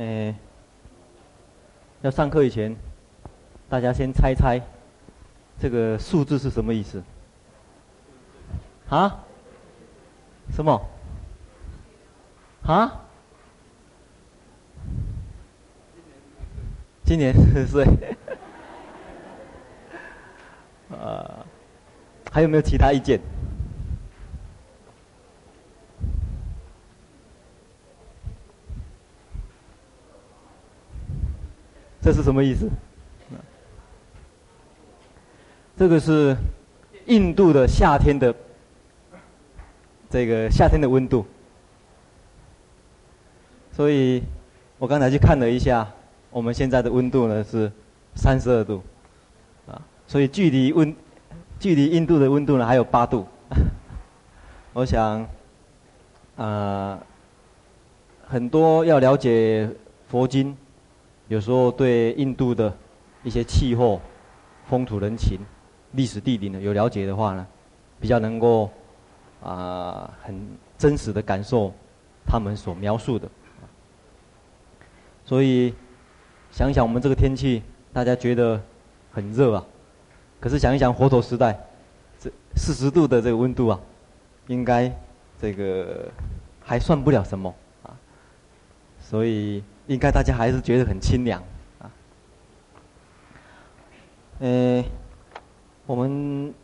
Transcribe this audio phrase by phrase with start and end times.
[0.00, 0.34] 诶，
[2.00, 2.74] 要上课以前，
[3.68, 4.58] 大家先猜猜，
[5.58, 7.02] 这个数字是什么意思？
[8.88, 9.22] 啊？
[10.50, 10.88] 什么？
[12.62, 13.02] 啊？
[17.04, 17.84] 今年四十岁。
[20.88, 21.44] 呃，
[22.32, 23.20] 还有没有其他意见？
[32.10, 32.68] 这是什么意思？
[35.78, 36.36] 这个是
[37.06, 38.34] 印度的夏天的
[40.10, 41.24] 这个夏天的温度。
[43.70, 44.24] 所以，
[44.76, 45.88] 我刚才去看了一下，
[46.30, 47.70] 我们现在的温度呢是
[48.16, 48.82] 三十二度，
[49.68, 50.92] 啊，所以距离温
[51.60, 53.24] 距离印度的温度呢还有八度。
[54.74, 55.24] 我想，
[56.36, 56.98] 啊，
[58.26, 59.70] 很多要了解
[60.08, 60.56] 佛经。
[61.30, 62.76] 有时候对印度的
[63.22, 64.00] 一些气候、
[64.68, 65.38] 风土人情、
[65.92, 67.46] 历史地理呢有了解的话呢，
[68.00, 68.68] 比较能够
[69.40, 70.34] 啊很
[70.76, 71.72] 真实的感受
[72.26, 73.28] 他们所描述的。
[75.24, 75.72] 所以
[76.50, 78.60] 想想我们这个天气，大家觉得
[79.12, 79.64] 很热啊。
[80.40, 81.56] 可是想一想佛陀时代，
[82.18, 83.78] 这四十度的这个温度啊，
[84.48, 84.92] 应该
[85.40, 86.10] 这个
[86.60, 87.94] 还算不了什么啊。
[88.98, 89.62] 所以。
[89.90, 91.42] 应该大家还是觉得很清凉，
[91.80, 91.90] 啊，
[94.38, 94.84] 呃，
[95.84, 96.54] 我们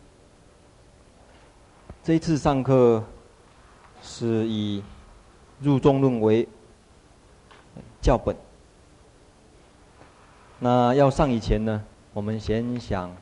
[2.04, 3.02] 这一次上课
[4.00, 4.80] 是以
[5.58, 6.46] 入中论为
[8.00, 8.36] 教本。
[10.60, 13.12] 那要上以前呢，我们先想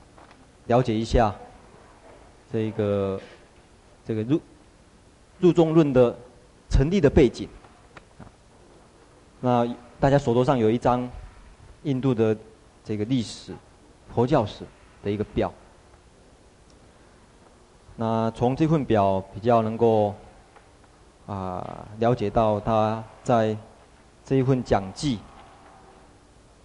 [0.67, 1.35] 了解一下
[2.53, 3.19] 这个
[4.05, 4.39] 这个入
[5.41, 6.15] 入中论的
[6.69, 7.49] 成立的背景，
[9.41, 9.67] 那。
[10.01, 11.09] 大家手头上有一张
[11.85, 12.37] 印度的
[12.85, 13.55] 这个历史、
[14.15, 14.65] 佛教史
[15.03, 15.53] 的一个表。
[17.97, 20.15] 那从这份表比较能够
[21.27, 23.57] 啊了解到他在
[24.25, 25.19] 这一份讲记，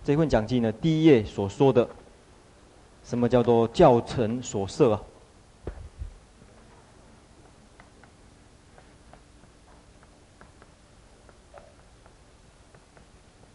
[0.03, 1.88] 这份讲记呢，第一页所说的
[3.03, 5.02] 什么叫做教程所设啊？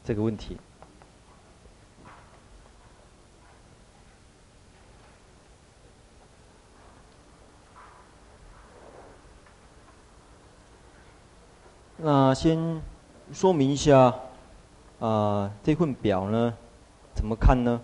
[0.07, 0.59] 这个问题，
[11.97, 12.83] 那先
[13.33, 14.19] 说明一下，啊、
[15.01, 16.53] 呃，这份表呢，
[17.15, 17.81] 怎么看呢？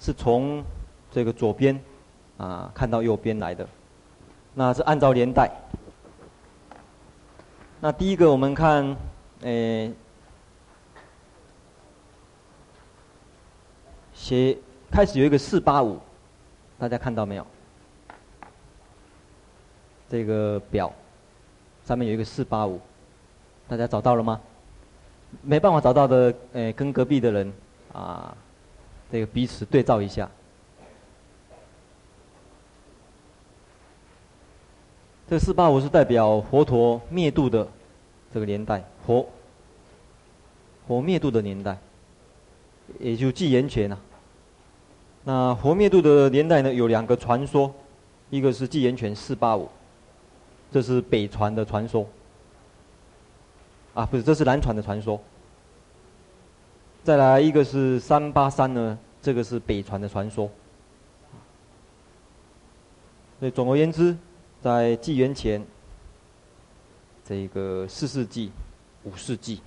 [0.00, 0.64] 是从
[1.12, 1.80] 这个左边
[2.38, 3.68] 啊、看到右边来的，
[4.54, 5.48] 那是按照年代。
[7.80, 8.96] 那第一个我们看，
[9.42, 9.94] 诶。
[14.22, 14.56] 写
[14.88, 15.98] 开始有一个四八五，
[16.78, 17.44] 大家看到没有？
[20.08, 20.92] 这个表
[21.84, 22.80] 上面有一个四八五，
[23.66, 24.40] 大家找到了吗？
[25.42, 27.52] 没办法找到的，诶，跟隔壁的人
[27.92, 28.36] 啊，
[29.10, 30.30] 这个彼此对照一下。
[35.28, 37.66] 这四八五是代表佛陀灭度的
[38.32, 39.28] 这个年代，佛
[40.86, 41.76] 佛灭度的年代，
[43.00, 43.98] 也就纪元前啊。
[45.24, 47.72] 那佛灭度的年代呢，有两个传说，
[48.28, 49.68] 一个是纪元前四八五，
[50.72, 52.04] 这是北传的传说。
[53.94, 55.20] 啊，不是，这是南传的传说。
[57.04, 60.50] 再来一个是三八三呢，这个是北传的传说。
[63.38, 64.16] 所以总而言之，
[64.60, 65.64] 在纪元前
[67.24, 68.50] 这个四世纪、
[69.04, 69.60] 五世纪，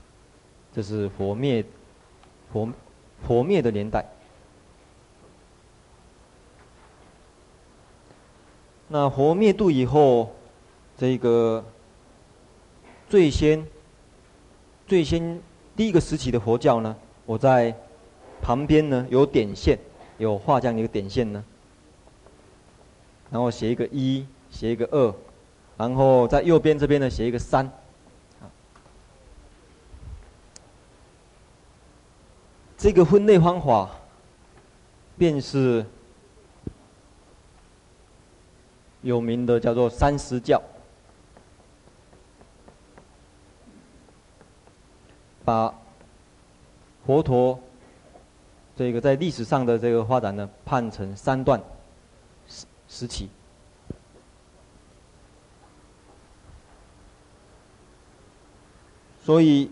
[0.73, 1.63] 这是佛灭
[2.51, 2.69] 佛
[3.25, 4.05] 佛灭的年代。
[8.87, 10.31] 那佛灭度以后，
[10.95, 11.65] 这个
[13.09, 13.65] 最先、
[14.85, 15.41] 最先
[15.75, 16.95] 第一个时期的佛教呢，
[17.25, 17.75] 我在
[18.43, 19.79] 旁边呢有点线，
[20.19, 21.43] 有画这样一个点线呢，
[23.31, 25.15] 然后写一个一，写一个二，
[25.77, 27.67] 然后在右边这边呢写一个三，
[32.77, 33.89] 这个分类方法
[35.17, 35.83] 便是。
[39.05, 40.59] 有名的叫做三十教，
[45.45, 45.71] 把
[47.05, 47.59] 佛陀
[48.75, 51.61] 这个在历史上的这个发展呢，判成三段
[52.47, 53.29] 时时期。
[59.23, 59.69] 所以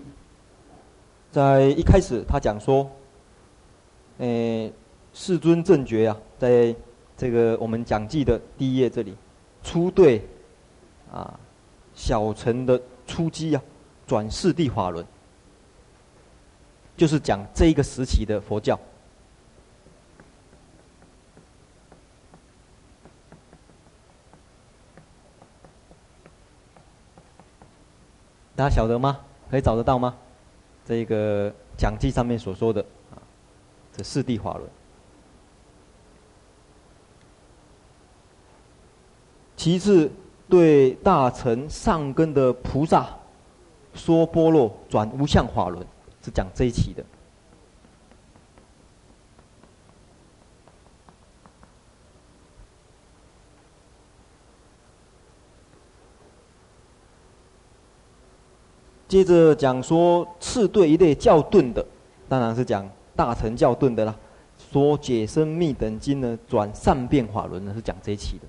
[1.31, 2.87] 在一开始他讲说，
[4.19, 4.71] 诶，
[5.11, 6.75] 世尊正觉啊，在
[7.17, 9.15] 这个我们讲记的第一页这里，
[9.63, 10.21] 初对
[11.11, 11.39] 啊
[11.95, 13.61] 小乘的初机啊，
[14.05, 15.05] 转四地法轮，
[16.97, 18.79] 就是讲这一个时期的佛教。
[28.55, 29.19] 大家晓得吗？
[29.49, 30.15] 可以找得到吗？
[30.85, 32.81] 这个讲记上面所说的
[33.11, 33.17] 啊，
[33.91, 34.69] 这四谛法轮。
[39.63, 40.11] 其次，
[40.49, 43.07] 对大乘上根的菩萨
[43.93, 45.87] 说波若转无相法轮，
[46.21, 47.01] 是讲这一期的。
[59.07, 61.85] 接着讲说次对一类较顿的，
[62.27, 62.85] 当然是讲
[63.15, 64.13] 大乘较顿的啦。
[64.57, 68.45] 说解深密等经呢，转善变法轮呢，是讲这一期的。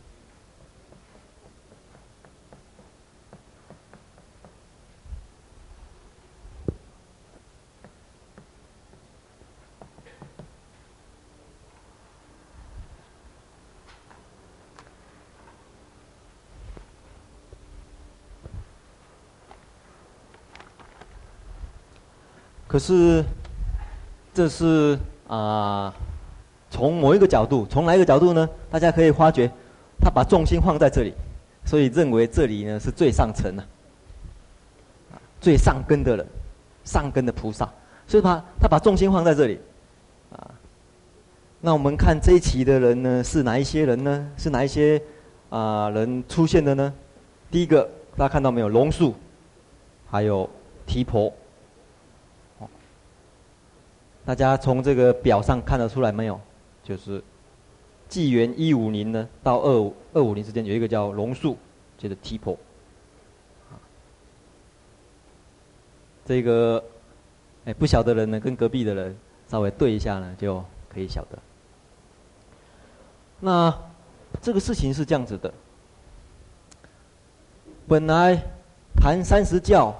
[22.74, 23.24] 可是，
[24.34, 24.98] 这是
[25.28, 25.94] 啊，
[26.68, 28.50] 从某一个角度，从哪一个角度呢？
[28.68, 29.48] 大家可以发觉，
[30.00, 31.14] 他把重心放在这里，
[31.64, 33.64] 所以认为这里呢是最上层的，
[35.40, 36.26] 最上根的人，
[36.82, 37.72] 上根的菩萨，
[38.08, 39.60] 所以他他把重心放在这里，
[40.32, 40.50] 啊，
[41.60, 44.28] 那我们看这一期的人呢，是哪一些人呢？
[44.36, 45.00] 是哪一些
[45.48, 46.92] 啊人出现的呢？
[47.52, 48.68] 第一个，大家看到没有？
[48.68, 49.14] 龙树，
[50.10, 50.50] 还有
[50.84, 51.32] 提婆。
[54.24, 56.40] 大家从这个表上看得出来没有？
[56.82, 57.22] 就是
[58.08, 61.56] 纪元一五零呢到二五二五零之间有一个叫龙树，
[61.98, 62.58] 就是提婆。
[66.24, 66.82] 这个
[67.66, 69.16] 哎不晓得人呢，跟隔壁的人
[69.48, 71.38] 稍微对一下呢，就可以晓得。
[73.40, 73.76] 那
[74.40, 75.52] 这个事情是这样子的，
[77.86, 78.42] 本来
[78.96, 79.94] 谈三十教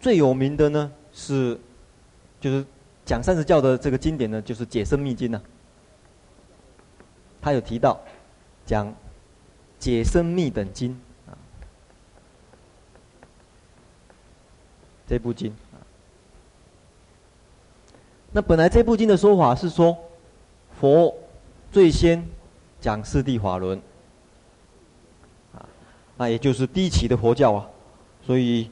[0.00, 1.58] 最有名的呢是
[2.40, 2.64] 就是。
[3.06, 5.40] 讲三十教的这个经典呢，就是《解深密经》呢。
[7.40, 8.00] 他有提到
[8.66, 8.88] 讲
[9.78, 10.90] 《解深密等经》
[11.30, 11.38] 啊，
[15.06, 15.54] 这部经。
[18.32, 19.96] 那本来这部经的说法是说，
[20.80, 21.14] 佛
[21.70, 22.26] 最先
[22.80, 23.80] 讲四谛法轮
[25.54, 25.64] 啊，
[26.16, 27.68] 那也就是第一期的佛教啊。
[28.26, 28.68] 所以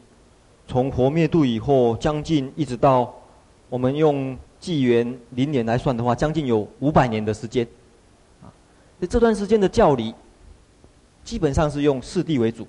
[0.67, 3.15] 从佛灭度以后，将近一直到。
[3.75, 7.67] 我们用纪元零年来算的话，将近有五百年的时间，
[8.41, 8.47] 啊，
[9.11, 10.15] 这段时间的教理，
[11.25, 12.69] 基本上是用四谛为主，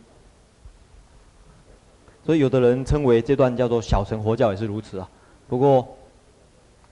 [2.26, 5.08] 所以有的人称为这段叫做小乘佛教也是如此啊。
[5.48, 5.88] 不过，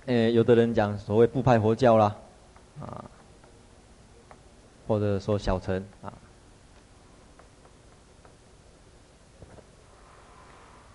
[0.06, 2.16] 诶，有的人讲所谓部派佛教啦，
[2.82, 3.04] 啊，
[4.88, 6.14] 或者说小乘啊，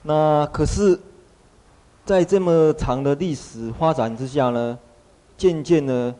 [0.02, 1.00] 那可是。
[2.08, 4.78] 在这么长的历史发展之下呢，
[5.36, 6.14] 渐渐呢，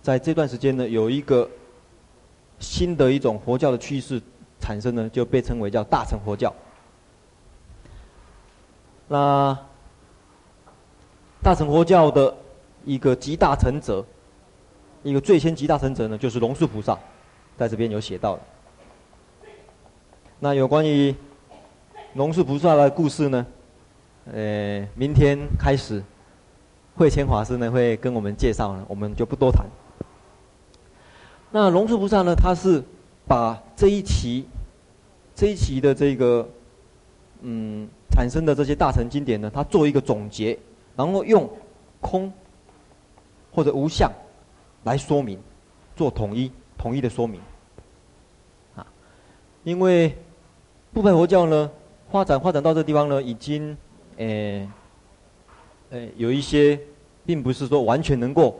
[0.00, 1.50] 在这段时间呢，有一个
[2.60, 4.22] 新的一种佛教的趋势
[4.60, 6.54] 产生呢，就被称为叫大乘佛教。
[9.08, 9.58] 那
[11.42, 12.32] 大乘佛教的
[12.84, 14.06] 一个集大成者，
[15.02, 16.96] 一个最先集大成者呢，就是龙树菩萨，
[17.58, 18.42] 在这边有写到的。
[20.38, 21.12] 那有关于
[22.12, 23.44] 龙树菩萨的故事呢？
[24.32, 26.02] 呃，明天开始，
[26.96, 29.66] 慧谦法师呢会跟我们介绍呢，我们就不多谈。
[31.50, 32.82] 那龙树菩萨呢，他是
[33.28, 34.48] 把这一期、
[35.34, 36.48] 这一期的这个
[37.42, 40.58] 嗯产生的这些大乘经典呢，他做一个总结，
[40.96, 41.46] 然后用
[42.00, 42.32] 空
[43.52, 44.10] 或者无相
[44.84, 45.38] 来说明，
[45.94, 47.38] 做统一、统一的说明。
[48.74, 48.86] 啊，
[49.64, 50.16] 因为
[50.94, 51.70] 部分佛教呢
[52.10, 53.76] 发展发展到这个地方呢，已经。
[54.16, 54.68] 诶，
[55.90, 56.78] 诶，有一些，
[57.24, 58.58] 并不是说完全能够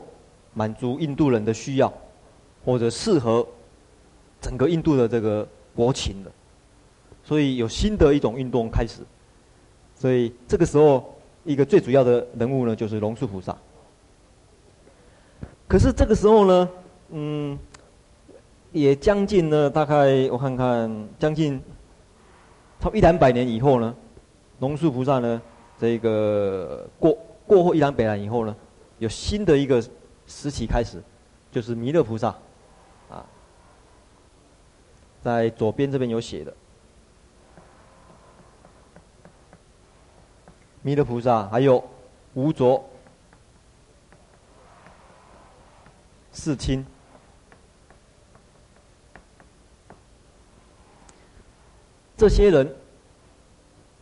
[0.53, 1.91] 满足印度人的需要，
[2.63, 3.45] 或者适合
[4.41, 6.31] 整个印度的这个国情的，
[7.23, 9.01] 所以有新的一种运动开始。
[9.95, 13.55] 所以这个时候，一个最主要的人物呢，就是龙树菩萨。
[15.67, 16.69] 可是这个时候呢，
[17.09, 17.57] 嗯，
[18.71, 21.61] 也将近呢，大概我看看，将近
[22.79, 23.95] 超一两百年以后呢。
[24.59, 25.41] 龙树菩萨呢，
[25.77, 28.55] 这个过过后伊朗北兰以后呢，
[28.99, 29.83] 有新的一个
[30.25, 31.03] 时期开始，
[31.51, 32.29] 就是弥勒菩萨，
[33.09, 33.25] 啊，
[35.21, 36.53] 在左边这边有写的，
[40.81, 41.83] 弥勒菩萨还有
[42.33, 42.81] 无着、
[46.31, 46.85] 世亲，
[52.15, 52.73] 这些人。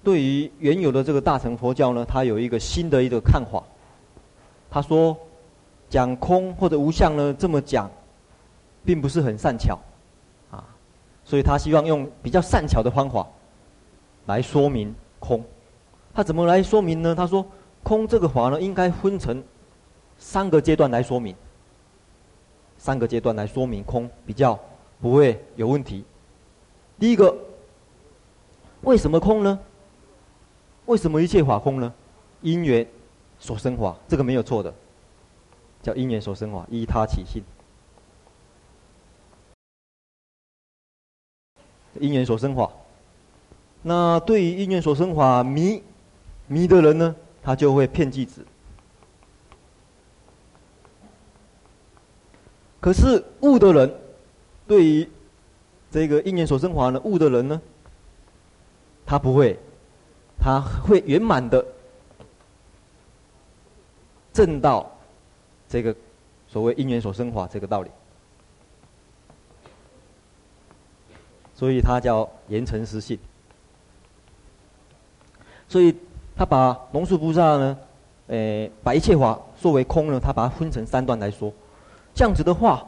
[0.03, 3.63] 对于原有的这个大乘佛教呢，他有一个新的一个看法。
[4.69, 5.15] 他说，
[5.89, 7.89] 讲空或者无相呢，这么讲，
[8.83, 9.79] 并不是很善巧，
[10.51, 10.65] 啊，
[11.24, 13.25] 所以他希望用比较善巧的方法，
[14.25, 15.43] 来说明空。
[16.13, 17.15] 他怎么来说明呢？
[17.15, 17.45] 他说，
[17.81, 19.41] 空这个法呢，应该分成
[20.17, 21.36] 三个阶段来说明。
[22.77, 24.60] 三个阶段来说明空，比较
[25.00, 26.03] 不会有问题。
[27.00, 27.33] 第一个，
[28.81, 29.60] 为什么空呢？
[30.85, 31.93] 为什么一切法空呢？
[32.41, 32.85] 因缘
[33.39, 34.73] 所生法，这个没有错的，
[35.81, 37.41] 叫因缘所生法，依他起性。
[41.99, 42.69] 因缘所生法，
[43.81, 45.81] 那对于因缘所生法迷
[46.47, 48.45] 迷的人呢，他就会骗句子。
[52.81, 53.95] 可是悟的人，
[54.67, 55.09] 对于
[55.89, 57.61] 这个因缘所生法呢，悟的人呢，
[59.05, 59.57] 他不会。
[60.43, 61.65] 他会圆满的
[64.33, 64.91] 证到
[65.69, 65.95] 这个
[66.50, 67.89] 所谓因缘所生法这个道理，
[71.55, 73.17] 所以他叫言诚实信。
[75.69, 75.95] 所以
[76.35, 77.77] 他把龙树菩萨呢，
[78.27, 81.53] 诶，把一切法说为空呢，他把它分成三段来说。
[82.13, 82.85] 这样子的话，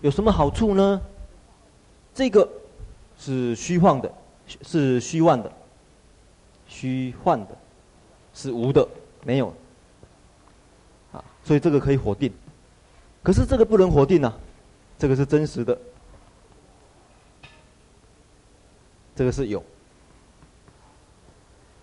[0.00, 1.00] 有什么好处呢？
[2.12, 2.48] 这个
[3.16, 4.12] 是虚幻的，
[4.62, 5.52] 是虚幻的。
[6.72, 7.48] 虚幻的，
[8.32, 8.88] 是无的，
[9.24, 9.54] 没有，
[11.12, 12.32] 啊，所以这个可以否定，
[13.22, 14.32] 可是这个不能否定啊，
[14.98, 15.78] 这个是真实的，
[19.14, 19.62] 这个是有，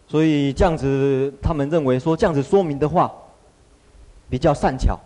[0.08, 3.14] 所以这样子，他们认为说这样子说明的话，
[4.28, 5.00] 比较善巧，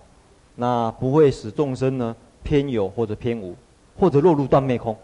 [0.56, 3.54] 那不会使众生呢偏有或者偏无，
[4.00, 4.98] 或者落入断灭空，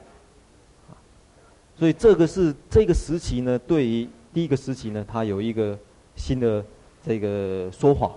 [1.77, 4.07] 所以这个是这个时期呢，对于。
[4.31, 5.77] 第一个时期呢，它有一个
[6.15, 6.63] 新的
[7.03, 8.11] 这个说法，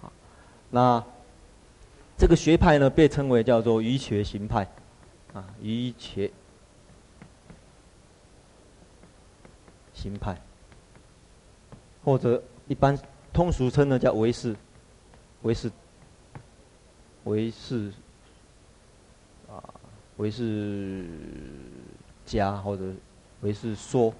[0.00, 0.12] 啊，
[0.70, 1.04] 那
[2.16, 4.68] 这个学派呢被称为叫做瑜伽行派，
[5.32, 6.30] 啊，瑜伽
[9.92, 10.40] 行派，
[12.04, 12.96] 或者一般
[13.32, 14.54] 通俗称呢叫唯识，
[15.42, 15.68] 唯识，
[17.24, 17.92] 唯识，
[19.48, 19.58] 啊，
[20.18, 21.04] 唯识
[22.24, 22.84] 家或者
[23.40, 24.14] 唯识说。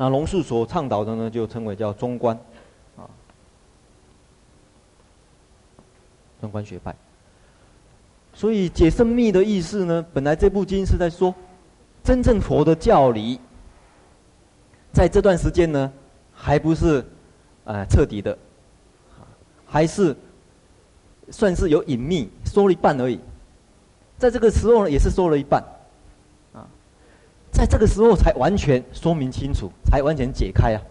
[0.00, 2.38] 那龙树所倡导的呢，就称为叫中观，
[2.96, 3.02] 啊，
[6.40, 6.94] 中观学派。
[8.32, 11.34] 所以解深密的意思呢，本来这部经是在说，
[12.04, 13.40] 真正佛的教理，
[14.92, 15.92] 在这段时间呢，
[16.32, 17.04] 还不是
[17.64, 18.38] 啊彻底的，
[19.66, 20.16] 还是
[21.30, 23.18] 算是有隐秘，说了一半而已。
[24.16, 25.60] 在这个时候呢，也是说了一半。
[27.58, 30.82] 在这个时候才完全说明清楚，才完全解开啊，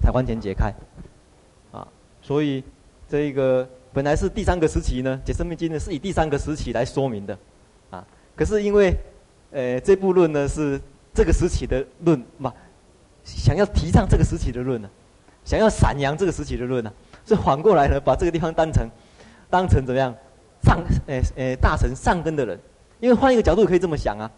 [0.00, 0.72] 才完全解开，
[1.70, 1.86] 啊，
[2.22, 2.64] 所以
[3.06, 7.38] 这一个本来是第三个时期呢，解生命经呢是以第三个时期来说明的，
[7.90, 8.02] 啊，
[8.34, 8.96] 可是因为，
[9.50, 10.80] 呃，这部论呢是
[11.12, 12.50] 这个时期的论嘛，
[13.22, 14.88] 想要提倡这个时期的论呢，
[15.44, 16.90] 想要散扬这个时期的论呢，
[17.26, 18.88] 是反过来呢把这个地方当成，
[19.50, 20.14] 当成怎么样
[20.62, 22.58] 上，呃呃大乘上根的人，
[23.00, 24.30] 因为换一个角度可以这么想啊，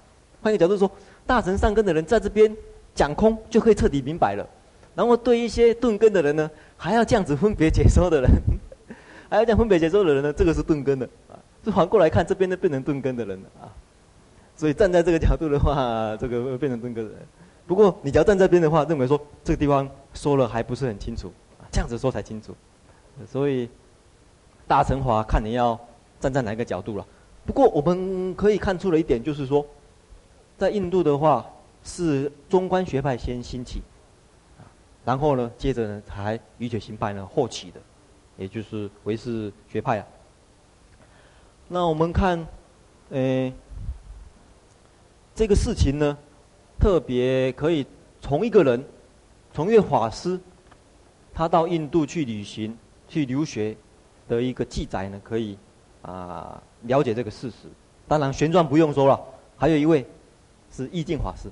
[0.43, 0.91] 换一个角度说。
[1.27, 2.57] 大乘上根的人在这边
[2.95, 4.49] 讲空就可以彻底明白了，
[4.95, 8.31] 然后对一些顿根的人呢，还要这样子分别解说的人，
[9.29, 11.37] 还要这样分别解说的人呢，这个是顿根的啊。
[11.65, 13.69] 这反过来看，这边呢变成顿根的人了啊。
[14.57, 17.21] 所以站在这个角度的话， 这个会变成顿根的人。
[17.67, 21.33] 不过你只要站这边的话，认为说这个地方说了还不是很清楚，
[21.73, 22.55] 这样子说才清楚。
[23.27, 23.69] 所以
[24.67, 25.79] 大乘法看你要
[26.21, 27.05] 站在哪个角度了。
[27.45, 29.67] 不过我们可以看出了一点，就是说。
[30.59, 31.45] 在印度的话，
[31.85, 33.83] 是中观学派先兴起，
[35.05, 37.81] 然后呢，接着呢，才瑜伽行派呢后起的，
[38.39, 40.07] 也就是唯识学派啊。
[41.69, 42.47] 那我们看，
[43.11, 43.53] 诶，
[45.35, 46.17] 这个事情呢，
[46.81, 47.87] 特别可以
[48.23, 48.83] 从一个人，
[49.53, 50.41] 从一个法师，
[51.35, 53.77] 他到印度去旅行、去留学
[54.27, 55.59] 的一个记载呢，可以
[56.01, 57.69] 啊了解这个事实。
[58.09, 59.21] 当然，玄奘不用说了，
[59.59, 60.07] 还有一位。
[60.77, 61.51] 是义净法师。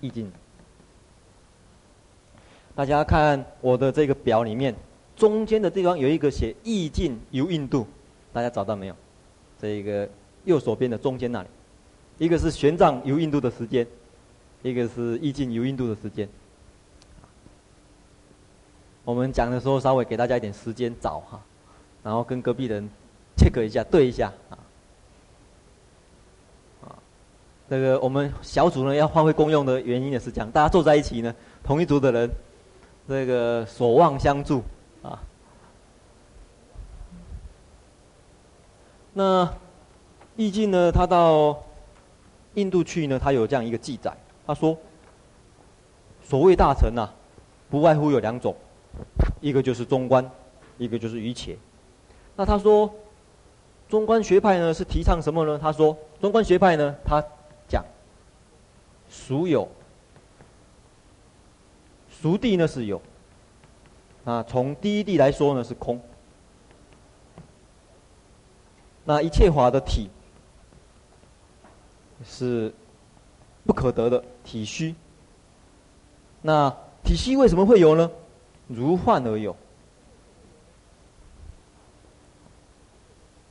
[0.00, 0.30] 义境。
[2.74, 4.74] 大家看我的这个表里面，
[5.16, 7.86] 中间的地方有一个写义境由印度，
[8.32, 8.94] 大家找到没有？
[9.60, 10.08] 这一个
[10.44, 11.48] 右手边的中间那里，
[12.16, 13.86] 一个是玄奘游印度的时间，
[14.62, 16.26] 一个是义境由印度的时间。
[19.04, 21.42] 我们讲的时候稍微给大家一点时间找哈，
[22.02, 22.88] 然后跟隔壁人
[23.36, 24.32] check 一下对一下。
[24.48, 24.56] 啊，
[27.70, 32.28] 这个我们小组呢要发挥功用的原因也是讲，大家坐在一起呢，同一组的人，
[33.08, 34.60] 这个守望相助
[35.04, 35.22] 啊。
[39.12, 39.48] 那
[40.34, 40.90] 义境呢？
[40.90, 41.62] 他到
[42.54, 44.12] 印度去呢，他有这样一个记载。
[44.44, 44.76] 他说
[46.26, 47.14] ：“所谓大乘啊，
[47.70, 48.52] 不外乎有两种，
[49.40, 50.28] 一个就是中观，
[50.76, 51.56] 一个就是瑜伽。
[52.34, 52.92] 那他说，
[53.88, 55.56] 中观学派呢是提倡什么呢？
[55.56, 57.22] 他说，中观学派呢，他
[59.10, 59.68] 讲俗有，
[62.08, 63.02] 俗地呢是有。
[64.24, 66.00] 啊，从第一地来说呢是空。”
[69.04, 70.08] 那一切法的体
[72.24, 72.72] 是
[73.64, 74.94] 不可得的体虚。
[76.42, 76.70] 那
[77.02, 78.08] 体虚为什么会有呢？
[78.68, 79.56] 如幻而有。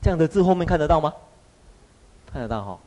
[0.02, 1.14] 这样的字后面看得到吗？
[2.32, 2.80] 看得到哈。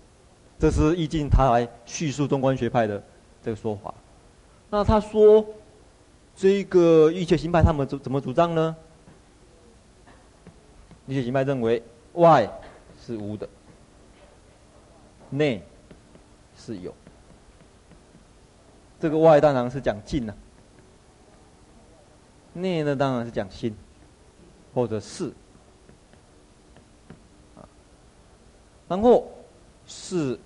[0.62, 3.02] 这是易经他来叙述中观学派的
[3.42, 3.92] 这个说法。
[4.70, 5.44] 那他说
[6.36, 8.76] 这个瑜伽行派他们怎怎么主张呢？
[11.08, 12.48] 瑜伽行派认为外。
[13.04, 13.48] 是无的，
[15.28, 15.60] 内
[16.56, 16.94] 是有。
[19.00, 20.36] 这个外当然是讲境了，
[22.52, 23.74] 内呢当然是讲心，
[24.72, 25.32] 或者事。
[28.86, 29.28] 然后
[29.84, 30.38] 是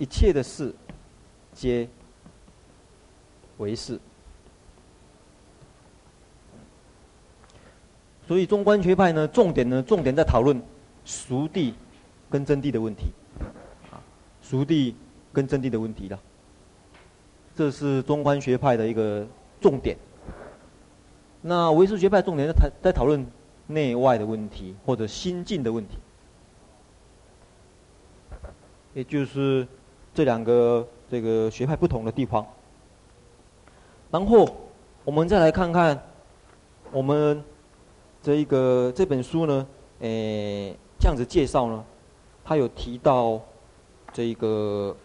[0.00, 0.74] 一切的事，
[1.52, 1.88] 皆
[3.58, 4.00] 为事。
[8.26, 10.60] 所以中观学派呢，重点呢，重点在讨论
[11.04, 11.72] 熟地。
[12.32, 13.06] 跟真谛的问题，
[13.90, 13.98] 啊，
[14.40, 14.94] 熟地
[15.32, 16.20] 跟真谛的问题了，
[17.56, 19.26] 这是中观学派的一个
[19.60, 19.96] 重点。
[21.42, 23.26] 那唯识学派重点在谈在讨论
[23.66, 25.98] 内外的问题，或者心境的问题，
[28.94, 29.66] 也就是
[30.14, 32.46] 这两个这个学派不同的地方。
[34.10, 34.48] 然后
[35.04, 36.00] 我们再来看看
[36.90, 37.42] 我们
[38.22, 39.66] 这一个这本书呢，
[40.00, 41.84] 诶，这样子介绍呢。
[42.42, 43.40] 他有提到
[44.12, 44.96] 这一个，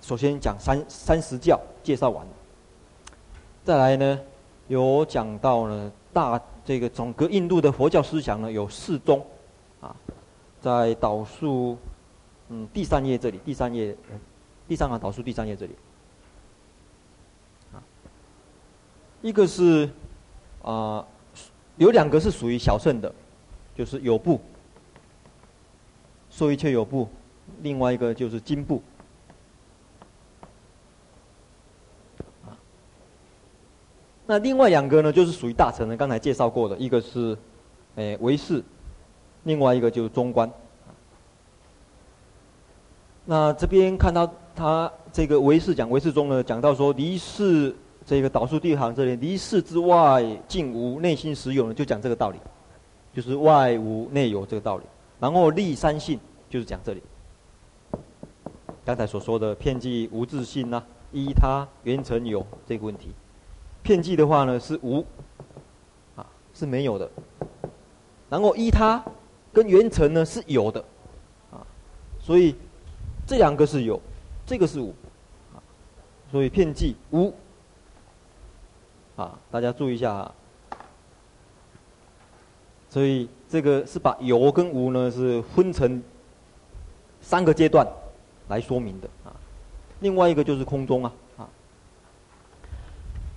[0.00, 2.26] 首先讲三三十教介绍完，
[3.62, 4.20] 再来呢
[4.66, 9.24] 有讲到呢大这个整个印度的佛教思想呢有四宗，
[9.80, 9.94] 啊，
[10.60, 11.76] 在导数
[12.48, 13.96] 嗯第三页这里第三页，
[14.68, 15.74] 第三行导数第三页这里，
[17.72, 17.82] 啊，
[19.22, 19.88] 一个是
[20.62, 21.06] 啊
[21.76, 23.14] 有两个是属于小乘的，
[23.74, 24.40] 就是有部。
[26.30, 27.08] 说一切有部，
[27.60, 28.82] 另外一个就是经部。
[34.24, 37.36] 那另外两个呢，就是属于大臣的，刚才介绍过的，一个是，
[37.96, 38.64] 诶唯识，
[39.42, 40.50] 另外一个就是中观。
[43.24, 52.38] 那这边看到他这个唯识讲唯识中呢，讲到说离世这个导数第一行这里，离世之外尽无，内心实有呢，就讲这个道理，
[53.14, 54.84] 就是外无内有这个道理。
[55.20, 56.18] 然后立三性
[56.50, 57.02] 就是讲这里，
[58.84, 63.10] 刚才所说的片计无自性呐、啊，依他缘成有这个问题，
[63.84, 65.04] 片计的话呢是无，
[66.16, 67.08] 啊是没有的，
[68.28, 69.00] 然后依他
[69.52, 70.84] 跟缘成呢是有的，
[71.52, 71.62] 啊，
[72.18, 72.56] 所以
[73.26, 74.00] 这两个是有，
[74.44, 74.94] 这个是无，
[76.30, 77.32] 所以片剂无，
[79.16, 80.34] 啊大家注意一下啊。
[82.90, 86.02] 所以这个是把有跟无呢是分成
[87.22, 87.86] 三个阶段
[88.48, 89.32] 来说明的啊。
[90.00, 91.48] 另外一个就是空中啊啊。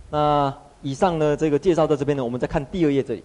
[0.09, 3.23] 那以上呢这个介绍到这边呢，我们再看第二页这里。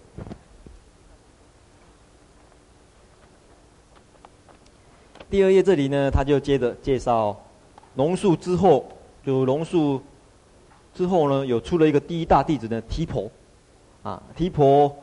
[5.31, 7.39] 第二页这里呢，他就接着介绍
[7.95, 8.85] 龙树之后，
[9.25, 10.01] 就龙树
[10.93, 13.31] 之后呢，有出了一个第一大弟子的提婆
[14.03, 14.93] 啊，提婆。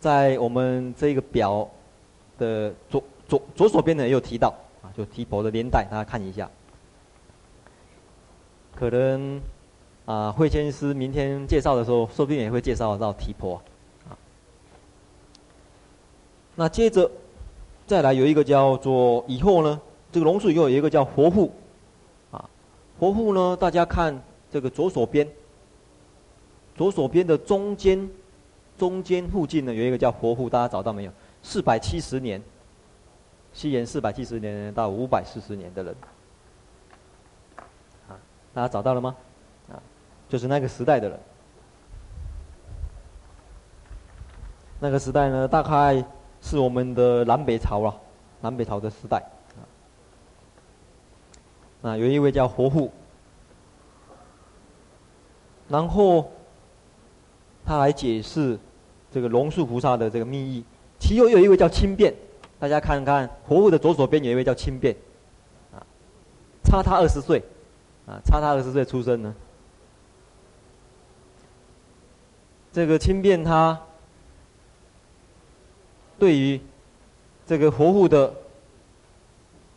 [0.00, 1.68] 在我们这个表
[2.38, 4.52] 的左左左手边呢，也有提到
[4.82, 6.50] 啊，就提婆的年代，大家看一下。
[8.74, 9.40] 可能
[10.04, 13.62] 啊，慧谦师明天介绍的时候，说不定也会介绍到提婆
[14.08, 14.16] 啊。
[16.56, 17.08] 那接着
[17.90, 19.80] 再来有一个叫做以后呢，
[20.12, 21.52] 这个龙树以后有一个叫活护
[22.30, 22.48] 啊，
[23.00, 24.16] 活护呢，大家看
[24.48, 25.28] 这个左手边，
[26.76, 28.08] 左手边的中间，
[28.78, 31.10] 中间附近呢有一个叫活护，大家找到没有？
[31.42, 32.40] 四百七十年，
[33.52, 35.96] 西元四百七十年到五百四十年的人，
[38.08, 38.14] 啊，
[38.54, 39.16] 大家找到了吗？
[39.68, 39.82] 啊，
[40.28, 41.18] 就是那个时代的人。
[44.78, 46.04] 那个时代呢，大概
[46.42, 47.94] 是我们的南北朝了，
[48.40, 49.22] 南北朝的时代。
[51.82, 52.92] 啊，有一位叫活护，
[55.66, 56.30] 然后
[57.64, 58.58] 他来解释
[59.10, 60.62] 这个龙树菩萨的这个密意。
[60.98, 62.14] 其右有一位叫轻辩，
[62.58, 64.94] 大家看看活护的左手边有一位叫轻辩，
[65.72, 65.80] 啊，
[66.62, 67.42] 差他二十岁，
[68.06, 69.34] 啊，差他二十岁出生呢。
[72.70, 73.80] 这个轻辩他
[76.20, 76.60] 对于
[77.46, 78.32] 这个活护的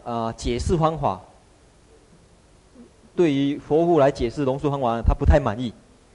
[0.04, 1.20] 啊解释方法。
[3.16, 5.72] 对于活护来解释龙树方法，他不太满意，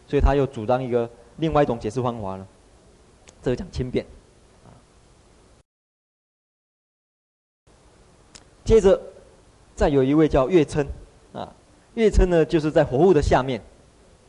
[0.09, 2.45] 所以他又主张一个另外一种解释方法了。
[3.41, 4.05] 这个讲清辩。
[8.65, 9.01] 接着，
[9.77, 10.85] 再有一位叫月称，
[11.33, 11.55] 啊，
[11.95, 13.63] 月称呢就是在活护的下面，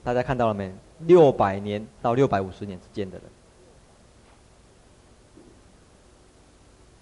[0.04, 0.72] 大家看到了没？
[1.00, 3.26] 六百年到六百五十年之间的人，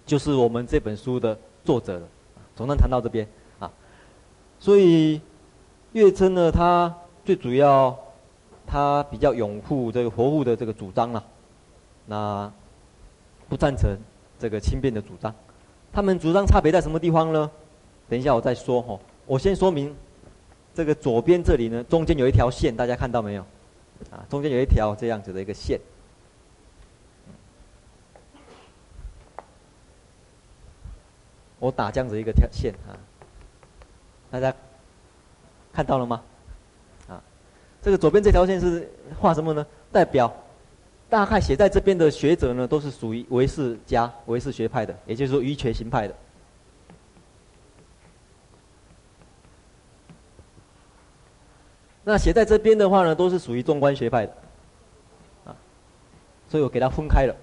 [0.08, 2.08] 就是我们这本书的作者了。
[2.56, 3.24] 总算谈到这边
[3.60, 3.70] 啊，
[4.58, 5.20] 所以。
[5.92, 6.94] 月称呢，他
[7.24, 7.98] 最主要，
[8.66, 11.24] 他比较拥护这个活护的这个主张了，
[12.04, 12.52] 那
[13.48, 13.96] 不赞成
[14.38, 15.34] 这个轻便的主张。
[15.90, 17.50] 他们主张差别在什么地方呢？
[18.06, 19.00] 等一下我再说哈。
[19.24, 19.96] 我先说明，
[20.74, 23.42] 这个左边这里呢，中间有一条线，大家看到没有？
[24.10, 25.80] 啊，中间有一条这样子的一个线。
[31.58, 32.94] 我打这样子一个条线啊，
[34.30, 34.54] 大家。
[35.70, 36.20] 看到了吗？
[37.08, 37.22] 啊，
[37.80, 38.90] 这个左边这条线是
[39.20, 39.64] 画什么呢？
[39.92, 40.34] 代表
[41.08, 46.14] 大概写在这边的学者呢，都是属于唯识家、唯识学派的，也就是说瑜伽行派的。
[52.02, 54.32] 那写在这边的话呢，都是属于中观学派的，
[55.44, 55.54] 啊，
[56.48, 57.36] 所以我给它分开了。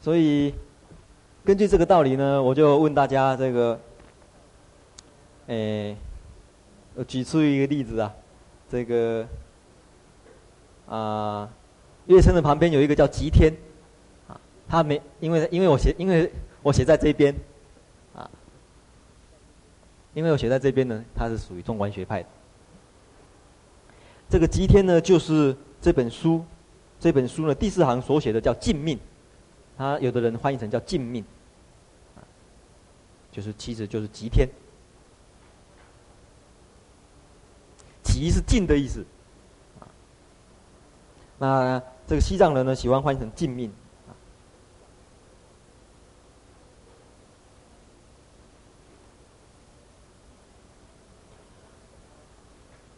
[0.00, 0.54] 所以
[1.44, 3.78] 根据这个道理呢，我就问大家这个。
[5.46, 5.96] 诶，
[6.94, 8.14] 我举出一个例子啊，
[8.70, 9.26] 这个
[10.86, 11.48] 啊，
[12.04, 13.50] 月称的旁边有一个叫吉天，
[14.28, 16.30] 啊，他没因为因为我写因为
[16.62, 17.34] 我写在这边，
[18.14, 18.30] 啊，
[20.12, 22.28] 因为我写在这边呢，他是属于中观学派的。
[24.28, 26.44] 这个吉天呢，就是这本书
[27.00, 28.98] 这本书呢第四行所写的叫净命，
[29.78, 31.24] 他有的人翻译成叫净命，
[33.30, 34.48] 就是其实就是吉天。
[38.02, 39.06] 吉是净的意思，
[41.38, 43.72] 那这个西藏人呢喜欢翻译成净命，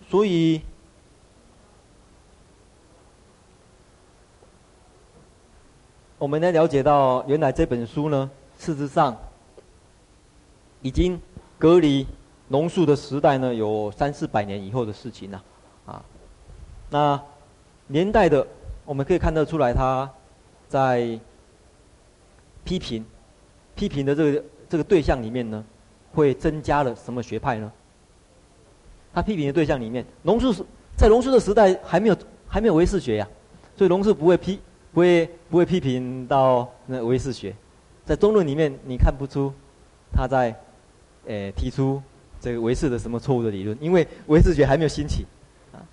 [0.08, 0.62] 所以
[6.20, 9.16] 我们呢了解到，原来这本书呢，事实上
[10.82, 11.18] 已经
[11.58, 12.06] 隔离。
[12.48, 15.42] 农树的时代呢，有三四百年以后的事情了，
[15.86, 16.04] 啊，
[16.90, 17.22] 那
[17.86, 18.44] 年代的
[18.84, 20.10] 我们可以看得出来，他
[20.68, 21.18] 在
[22.64, 23.06] 批评
[23.76, 25.64] 批评的这个这个对象里面呢，
[26.12, 27.72] 会增加了什么学派呢？
[29.14, 30.52] 他批评的对象里面，龙树
[30.98, 32.16] 在农树的时代还没有
[32.48, 33.28] 还没有唯识学呀，
[33.78, 34.60] 所以农树不会批
[34.92, 37.54] 不会不会批评到那唯识学，
[38.04, 39.52] 在中论里面你看不出
[40.12, 40.54] 他在
[41.26, 42.02] 诶、提出。
[42.42, 43.76] 这个唯识的什么错误的理论？
[43.82, 45.26] 因为唯识学还没有兴起，
[45.74, 45.84] 啊。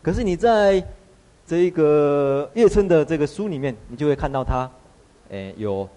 [0.00, 0.80] 可是你在
[1.44, 4.70] 这个月称的这个书里面，你就会看到他，
[5.30, 5.88] 诶，有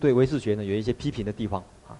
[0.00, 1.94] 对唯识学呢有一些批评的地方啊。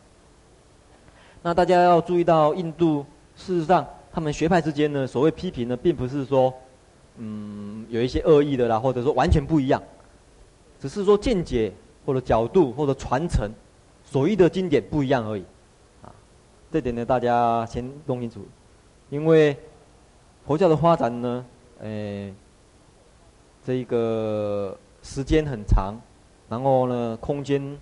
[1.42, 3.06] 那大家要注意到，印度
[3.37, 6.52] 事实上他们学派之间呢，所谓批评呢，并不是说，
[7.16, 9.83] 嗯，有一些恶意的啦，或者说完全不一样，
[10.81, 11.72] 只是说见解
[12.05, 13.50] 或者角度或者传承
[14.05, 15.44] 所依的经典不一样而已。
[16.03, 16.12] 啊
[16.72, 18.40] 这点呢，大家先弄清楚，
[19.09, 19.57] 因为
[20.44, 21.46] 佛教的发展呢，
[21.81, 22.35] 诶，
[23.64, 25.94] 这个时间很长，
[26.48, 27.79] 然后呢，空间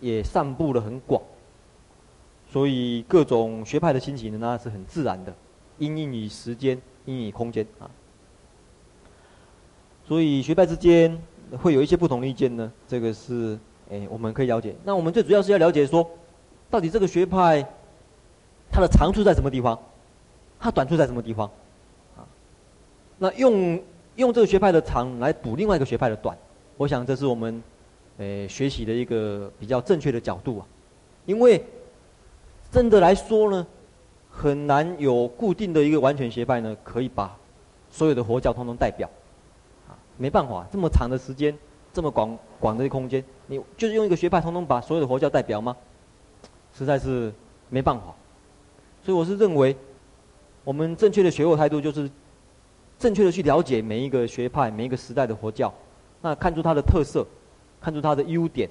[0.00, 1.22] 也散布得很广，
[2.46, 5.34] 所以各种学派的兴起呢，那是很自然的，
[5.78, 7.90] 因应于时间，因应于空间啊。
[10.06, 11.16] 所以学派之间
[11.62, 13.58] 会有一些不同的意见呢，这个是
[13.90, 14.74] 诶我们可以了解。
[14.84, 16.08] 那我们最主要是要了解说，
[16.70, 17.66] 到底这个学派。
[18.68, 19.78] 它的长处在什么地方，
[20.58, 21.48] 它短处在什么地方，
[22.16, 22.26] 啊，
[23.16, 23.80] 那用
[24.16, 26.36] 用这个学派的长来补另外一个学派的短，
[26.76, 27.62] 我想这是我们，
[28.18, 30.66] 诶学习的一个比较正确的角度啊，
[31.26, 31.64] 因为
[32.72, 33.64] 真的来说呢，
[34.28, 37.38] 很难有固定的一个完全学派呢，可以把
[37.88, 39.08] 所有的佛教通通代表，
[40.16, 41.56] 没办法，这么长的时间，
[41.92, 45.76] 这么广广的空间，你就是用一个学派通通把所有的佛教代表吗？
[46.74, 47.32] 实在是
[47.70, 48.14] 没办法，
[49.02, 49.74] 所以我是认为，
[50.62, 52.10] 我们正确的学佛态度就是，
[52.98, 55.72] 正确的去了解每一个学派、每一个时代的佛教，
[56.20, 57.26] 那看出它的特色，
[57.80, 58.68] 看出它的优点，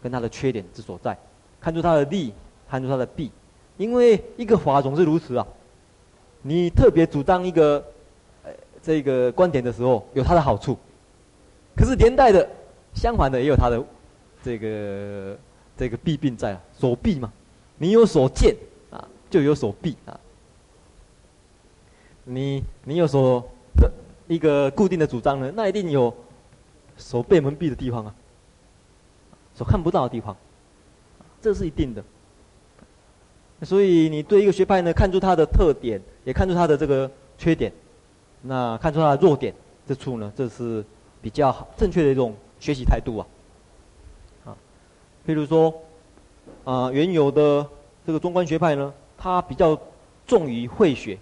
[0.00, 1.18] 跟它的缺点之所在，
[1.60, 2.32] 看出它的利，
[2.70, 3.30] 看出它的弊，
[3.76, 5.46] 因为一个法总是如此啊，
[6.42, 7.84] 你特别主张一个，
[8.44, 10.78] 呃，这个观点的时候，有它的好处，
[11.78, 12.48] 可是连带的，
[12.92, 13.80] 相反的也有它的，
[14.42, 15.38] 这个
[15.76, 17.32] 这个弊病在啊，所弊嘛。
[17.76, 18.56] 你有所见
[18.90, 20.18] 啊，就有所避啊。
[22.24, 23.48] 你你有所
[24.26, 26.12] 一个固定的主张呢，那一定有
[26.96, 28.12] 所被蒙蔽的地方啊，
[29.54, 30.36] 所看不到的地方，
[31.40, 32.02] 这是一定的。
[33.62, 37.72] 所以你对一个学派呢，看出它的特点，也看出它的这个缺点，
[38.42, 39.54] 那看出它的弱点
[39.86, 40.84] 之处呢，这是
[41.22, 43.26] 比较好正确的一种学习态度啊。
[44.46, 44.56] 啊，
[45.26, 45.74] 譬如说。
[46.64, 47.66] 啊，原有的
[48.06, 49.78] 这个中观学派呢，它比较
[50.26, 51.18] 重于慧学，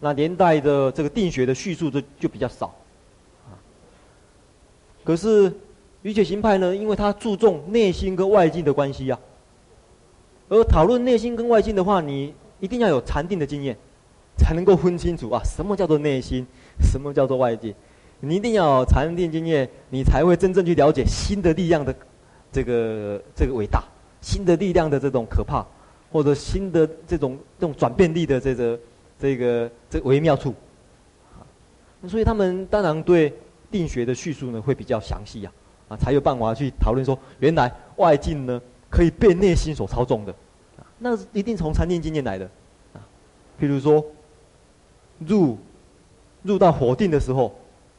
[0.00, 2.74] 那年代的这个定学的叙述就就比较少，
[3.46, 3.56] 啊。
[5.02, 5.50] 可是
[6.02, 9.18] 瑜伽行派呢，因为它注重内心跟外境的关系啊，
[10.50, 13.74] 而讨论内心跟外境的话，你一定要有禅定的经验，
[14.36, 16.46] 才能够分清楚啊，什么叫做内心，
[16.80, 17.74] 什么叫做外境，
[18.20, 21.94] 你一定要禅定经验，你才会真正去了解心的力量的。
[22.52, 23.84] 这个这个伟大，
[24.22, 25.66] 新的力量的这种可怕，
[26.10, 28.80] 或者新的这种这种转变力的这个
[29.18, 30.54] 这个这个微妙处，
[32.08, 33.30] 所以他们当然对
[33.70, 35.52] 定学的叙述呢会比较详细呀，
[35.88, 40.34] 啊，才有办法去讨论说，原来外境呢可以被内心所操纵的，
[40.98, 42.48] 那一定从禅定经验来的，
[42.94, 43.04] 啊，
[43.60, 44.02] 譬如说
[45.18, 45.58] 入
[46.42, 47.54] 入到火定的时候，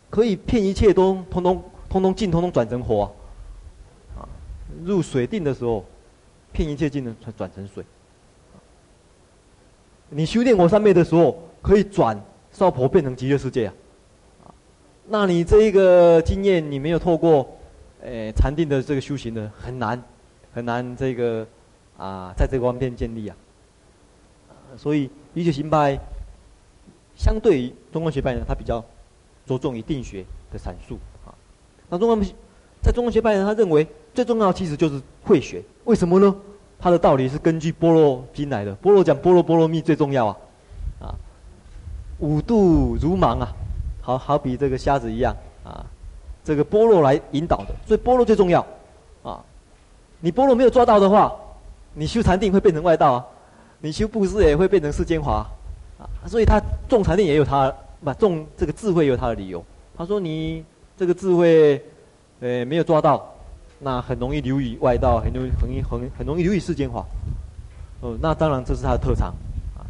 [0.09, 3.11] 可以骗一切都通通通通进通通转成火
[4.15, 4.27] 啊。
[4.83, 5.83] 入水定的时候，
[6.51, 7.83] 骗一切境能转转成水。
[10.09, 12.17] 你修炼火三昧的时候，可以转
[12.51, 13.73] 少婆变成极乐世界啊。
[15.07, 17.45] 那你这一个经验，你没有透过，
[18.01, 20.01] 诶、呃、禅定的这个修行呢，很难
[20.53, 21.45] 很难这个
[21.97, 23.35] 啊，在这个方面建立啊。
[24.77, 25.97] 所以瑜伽行派
[27.15, 28.83] 相对于中国学派呢，它比较
[29.47, 31.33] 着重于定学的阐述啊。
[31.89, 32.21] 那中观
[32.81, 33.87] 在中观学派呢，他认为。
[34.17, 36.35] 最重要其实就是慧学，为什么呢？
[36.79, 38.73] 他的道理是根据般若经来的。
[38.77, 40.37] 般若讲般若波罗蜜最重要啊，
[41.01, 41.15] 啊，
[42.17, 43.53] 五度如盲啊，
[44.01, 45.85] 好好比这个瞎子一样啊，
[46.43, 48.65] 这个般若来引导的，所以般若最重要
[49.21, 49.39] 啊。
[50.19, 51.31] 你般若没有抓到的话，
[51.93, 53.25] 你修禅定会变成外道啊，
[53.81, 55.45] 你修布施也会变成世间华
[55.99, 56.09] 啊。
[56.25, 57.71] 所以他重禅定也有他，
[58.03, 59.63] 不重这个智慧有他的理由。
[59.97, 60.63] 他说你
[60.95, 61.81] 这个智慧，
[62.39, 63.33] 呃，没有抓到。
[63.79, 67.05] 那很容易流于外道，很容易很很很容易流于世间法，
[68.01, 69.27] 哦，那当然这是他的特长，
[69.77, 69.85] 啊，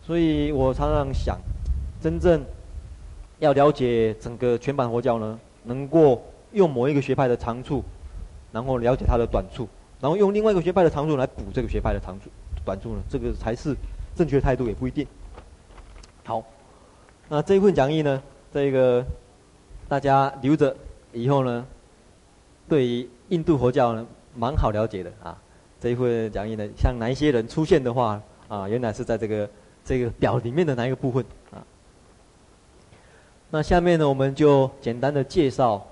[0.00, 1.36] 所以我常常想，
[2.00, 2.40] 真正
[3.40, 7.82] 要了解整个全盘佛教呢，能够用某一个学派的长处，
[8.52, 9.68] 然后了解它的短处，
[10.00, 12.30] 然后用另外一个学派的长处来补这个学派的长处
[12.64, 13.74] 短处呢，这个才是
[14.14, 15.04] 正确的态度，也不一定。
[16.22, 16.44] 好，
[17.32, 18.20] 那这一份讲义呢，
[18.52, 19.06] 这个
[19.88, 20.76] 大家留着
[21.12, 21.64] 以后呢。
[22.68, 25.36] 对于印度佛教呢，蛮好了解的啊。
[25.80, 29.50] 这一份讲义呢，像哪一些人出现的话啊，原来是在这个
[29.84, 31.58] 这个表里面的哪一个部分啊？
[33.50, 35.84] 那下面呢，我们就简单的介绍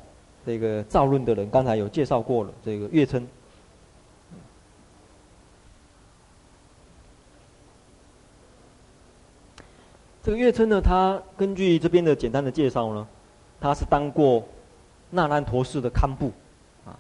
[0.47, 2.51] 这个造论的人，刚才有介绍过了。
[2.65, 3.27] 这个月称，
[10.29, 13.09] 这个月称呢，他根据这边的简单的介绍呢，
[13.59, 14.47] 他是当过
[15.09, 16.31] 那烂陀寺的堪布。
[16.85, 16.93] 啊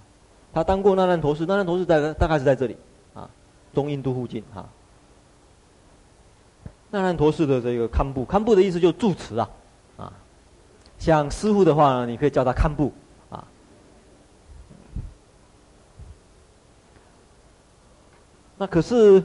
[0.50, 2.74] 他当过那烂陀寺，那烂陀寺在大概是在这里，
[3.12, 3.28] 啊，
[3.74, 4.66] 东印度附近哈。
[6.90, 9.50] 那烂陀寺的这个堪布，堪布的意思就是住持啊，
[9.98, 10.12] 啊，
[10.98, 12.90] 像师父的话呢，你可以叫他堪布，
[13.28, 13.44] 啊。
[18.56, 19.22] 那可是，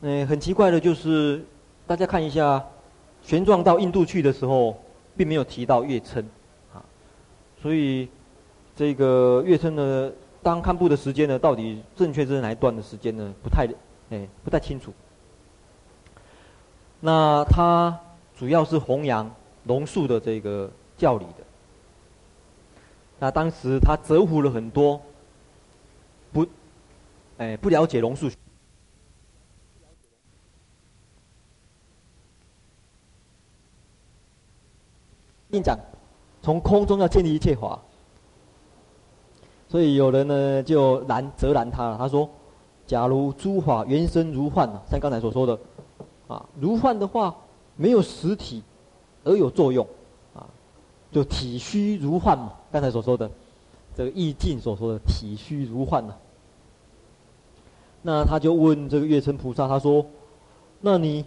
[0.00, 1.44] 嗯、很奇怪的就是，
[1.86, 2.62] 大家看一下，
[3.26, 4.80] 玄奘到印度去的时候，
[5.16, 6.24] 并没有提到月称，
[6.72, 6.78] 啊，
[7.60, 8.08] 所以
[8.76, 10.12] 这个月称呢。
[10.42, 13.34] 当堪布的时间呢，到底正确是哪一段的时间呢？
[13.42, 13.66] 不太，
[14.10, 14.92] 哎，不太清楚。
[17.00, 17.98] 那他
[18.38, 19.28] 主要是弘扬
[19.64, 21.42] 龙树的这个教理的。
[23.18, 25.00] 那当时他折服了很多
[26.32, 26.46] 不，
[27.38, 28.30] 哎，不了解龙树。
[35.48, 35.78] 跟你讲，
[36.42, 37.80] 从空中要建立一切法，
[39.68, 41.96] 所以有人呢就拦责拦他了。
[41.96, 42.28] 他说
[42.86, 45.58] ：“假如诸法原生如幻啊，像刚才所说的，
[46.26, 47.34] 啊，如幻的话，
[47.76, 48.62] 没有实体
[49.22, 49.86] 而有作用，
[50.34, 50.44] 啊，
[51.12, 52.52] 就体虚如幻嘛。
[52.72, 53.30] 刚才所说的，
[53.96, 56.14] 这个意境所说的体虚如幻呢、
[58.02, 60.04] 那他就问这个月称菩萨，他说：
[60.80, 61.24] 那你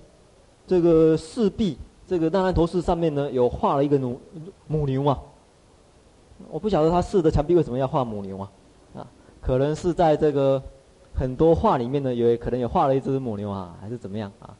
[0.67, 1.77] 这个四壁。”
[2.09, 4.19] 这个那烂陀寺上面呢，有画了一个母
[4.65, 5.19] 母牛嘛？
[6.49, 8.51] 我不晓得他寺的墙壁为什么要画母牛啊？
[8.95, 9.07] 啊，
[9.39, 10.59] 可能是在这个
[11.13, 14.57] 很多画里面呢，有可能也画了一只母牛啊，还是怎么样啊？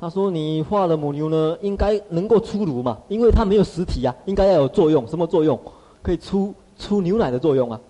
[0.00, 5.56] 他说：“你画的母牛呢，应该能够出炉嘛，因为它没有实体啊，应该要有作用，什么作用？
[6.02, 7.80] 可以出出牛奶的作用啊。”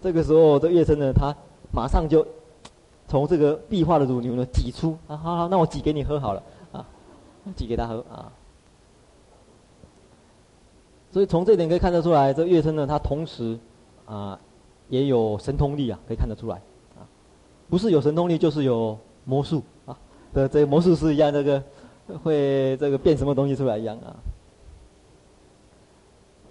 [0.00, 1.34] 这个时候，这月生呢，他
[1.72, 2.24] 马上就。
[3.14, 6.84] 从这个壁画的乳牛呢挤出啊，好好，那我挤给你喝好了啊，
[7.54, 8.32] 挤给他喝啊。
[11.12, 13.56] 所以从这点可以看得出来，这月生呢，他同时
[14.04, 14.36] 啊
[14.88, 16.56] 也有神通力啊，可以看得出来
[16.98, 17.06] 啊，
[17.70, 19.96] 不是有神通力就是有魔术啊
[20.32, 21.62] 的这魔术师一样，这个
[22.24, 24.10] 会这个变什么东西出来一样啊。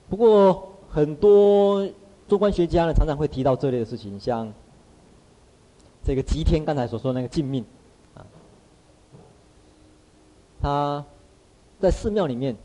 [0.09, 1.85] 不过很多
[2.29, 4.49] 中观学家呢，常常会提到这类的事情，像。
[6.03, 7.63] 这个吉天刚才所说的那个净命，
[8.13, 8.25] 啊，
[10.61, 11.05] 他
[11.79, 12.55] 在寺庙里面，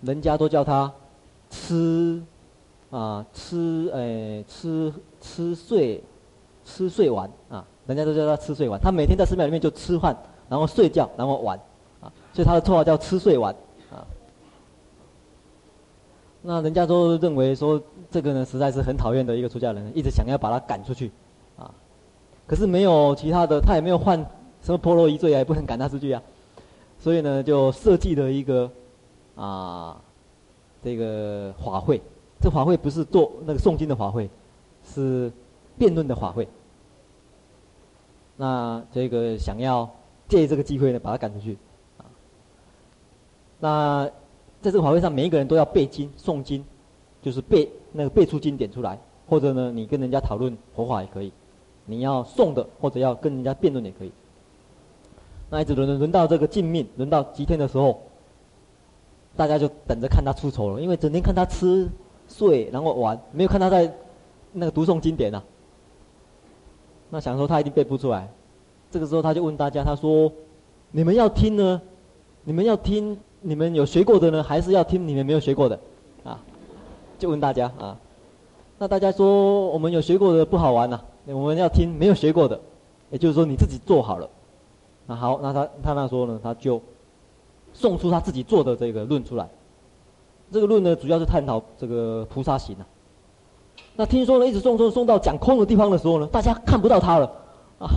[0.00, 0.90] 人家都叫他
[1.50, 2.22] 吃，
[2.90, 6.02] 啊吃哎吃吃睡，
[6.64, 8.80] 吃睡玩啊，人家都叫他吃睡玩。
[8.80, 10.16] 他每天在寺庙里面就吃饭，
[10.48, 11.58] 然后睡觉，然后玩，
[12.00, 13.54] 啊，所以他的绰号叫吃睡玩，
[13.90, 14.06] 啊。
[16.40, 21.12] 那人家都认为说这个呢，实在是很讨厌的一个出家人，一直想要把他赶出去。
[22.52, 24.18] 可是没有其他的，他也没有犯
[24.60, 26.22] 什么婆罗夷罪啊，也不能赶他出去啊。
[26.98, 28.70] 所以呢，就设计了一个
[29.34, 29.98] 啊，
[30.84, 31.98] 这个法会。
[32.42, 34.28] 这法会不是做那个诵经的法会，
[34.84, 35.32] 是
[35.78, 36.46] 辩论的法会。
[38.36, 39.88] 那这个想要
[40.28, 41.56] 借这个机会呢，把他赶出去
[41.96, 42.04] 啊。
[43.60, 44.04] 那
[44.60, 46.62] 在这个法会上，每一个人都要背经诵经，
[47.22, 51.32] 就是背那个背出经典出来，或者呢，你跟人家讨论佛法也可以。
[51.84, 54.12] 你要送的，或者要跟人家辩论也可以。
[55.50, 58.00] 那一直轮轮轮到这个净命，轮到吉天的时候，
[59.36, 61.88] 大家就等着看他出丑了，因为整天看他吃
[62.28, 63.92] 睡，然后玩，没有看他在
[64.52, 65.42] 那个读诵经典啊。
[67.10, 68.28] 那想说他一定背不出来，
[68.90, 70.32] 这个时候他就问大家，他说
[70.90, 71.82] ：“你们要听呢？
[72.44, 73.18] 你们要听？
[73.42, 75.78] 你们有学过的呢，还是要听你们没有学过的？”
[76.24, 76.40] 啊，
[77.18, 77.98] 就问大家啊。
[78.78, 82.58] 那大家说我们有学过的不好玩呐、我们要听没有学过的，
[83.10, 84.28] 也就是说你自己做好了。
[85.06, 86.80] 那好，那他他那时候呢，他就
[87.72, 89.48] 送出他自己做的这个论出来。
[90.50, 92.86] 这个论呢，主要是探讨这个菩萨行啊。
[93.96, 97.26] 那听说呢，一直送送送到讲空的地方的时候呢，大家看不到他了
[97.78, 97.88] 啊，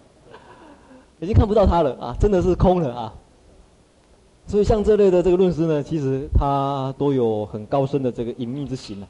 [1.20, 3.14] 已经看不到他了啊，真的是空了啊。
[4.46, 9.08] 所以像这类的这个论师呢，其实他都有很高深的这个隐秘之行啊。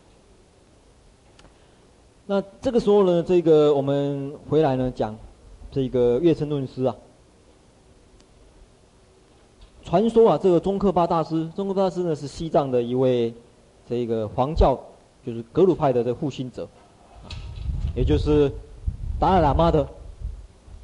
[2.31, 5.19] 那这个时候呢，这个我们回来呢讲
[5.73, 6.95] 这个月称论师啊。
[9.83, 13.35] 传说啊，这个宗喀巴大师，宗喀巴大师呢是西藏的一位
[13.89, 14.79] 这个黄教，
[15.27, 16.69] 就是格鲁派的这个护心者，
[17.97, 18.49] 也就是
[19.19, 19.85] 达赖喇嘛的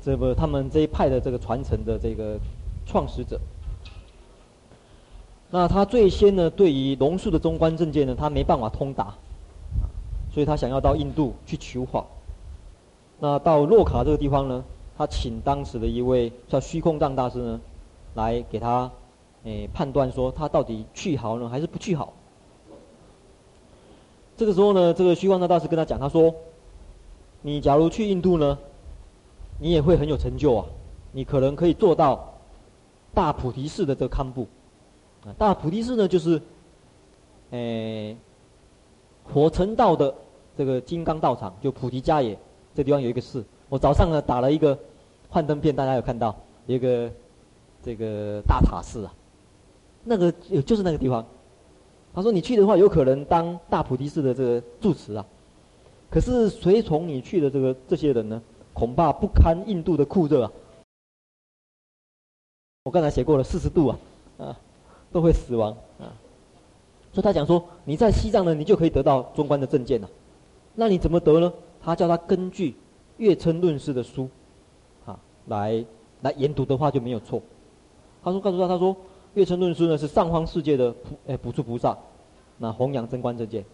[0.02, 2.36] 这个他们这一派的这个传承的这个
[2.86, 3.38] 创始者。
[5.48, 9.14] 那他最先呢，对于龙树的中观正见呢，他没办法通达。
[10.36, 12.04] 所以他想要到印度去求法，
[13.18, 14.62] 那到洛卡这个地方呢，
[14.94, 17.60] 他请当时的一位叫虚空藏大师呢，
[18.16, 18.90] 来给他，
[19.44, 22.12] 诶、判断说他到底去好呢还是不去好。
[24.36, 26.34] 这个时候呢，这个虚空藏大师跟他讲，他说
[27.40, 28.58] ：“你假如去印度呢，
[29.58, 30.66] 你也会很有成就啊，
[31.12, 32.34] 你可能可以做到
[33.14, 34.46] 大菩提寺的这个堪布，
[35.24, 36.42] 啊，大菩提寺呢就是，
[37.52, 38.16] 诶、欸，
[39.32, 40.14] 火成道的。”
[40.56, 42.38] 这个金刚道场就菩提迦耶，
[42.74, 43.44] 这地方有一个寺。
[43.68, 44.78] 我早上呢打了一个
[45.28, 46.34] 幻灯片，大家有看到
[46.66, 47.10] 一个
[47.82, 49.14] 这个大塔寺啊，
[50.04, 50.32] 那个
[50.62, 51.24] 就是那个地方。
[52.14, 55.26] 他说你去的话，有可能当大菩提寺的这个住持啊。
[56.10, 58.40] 可是随从你去的这个这些人呢，
[58.72, 60.52] 恐怕不堪印度的酷热啊。
[62.84, 63.98] 我刚才写过了四十度啊，
[64.38, 64.60] 啊，
[65.12, 66.08] 都会死亡啊。
[67.12, 70.08] 所以他讲说，你在西藏呢，你就可以得到中观的证件了。
[70.76, 71.52] 那你怎么得呢？
[71.82, 72.76] 他叫他根据
[73.16, 74.28] 月称论师的书，
[75.04, 75.84] 啊，来
[76.20, 77.42] 来研读的话就没有错。
[78.22, 78.94] 他说告诉他，他说
[79.34, 81.96] 月称论师呢是上方世界的普诶补处菩萨，
[82.58, 83.64] 那弘扬真观正见。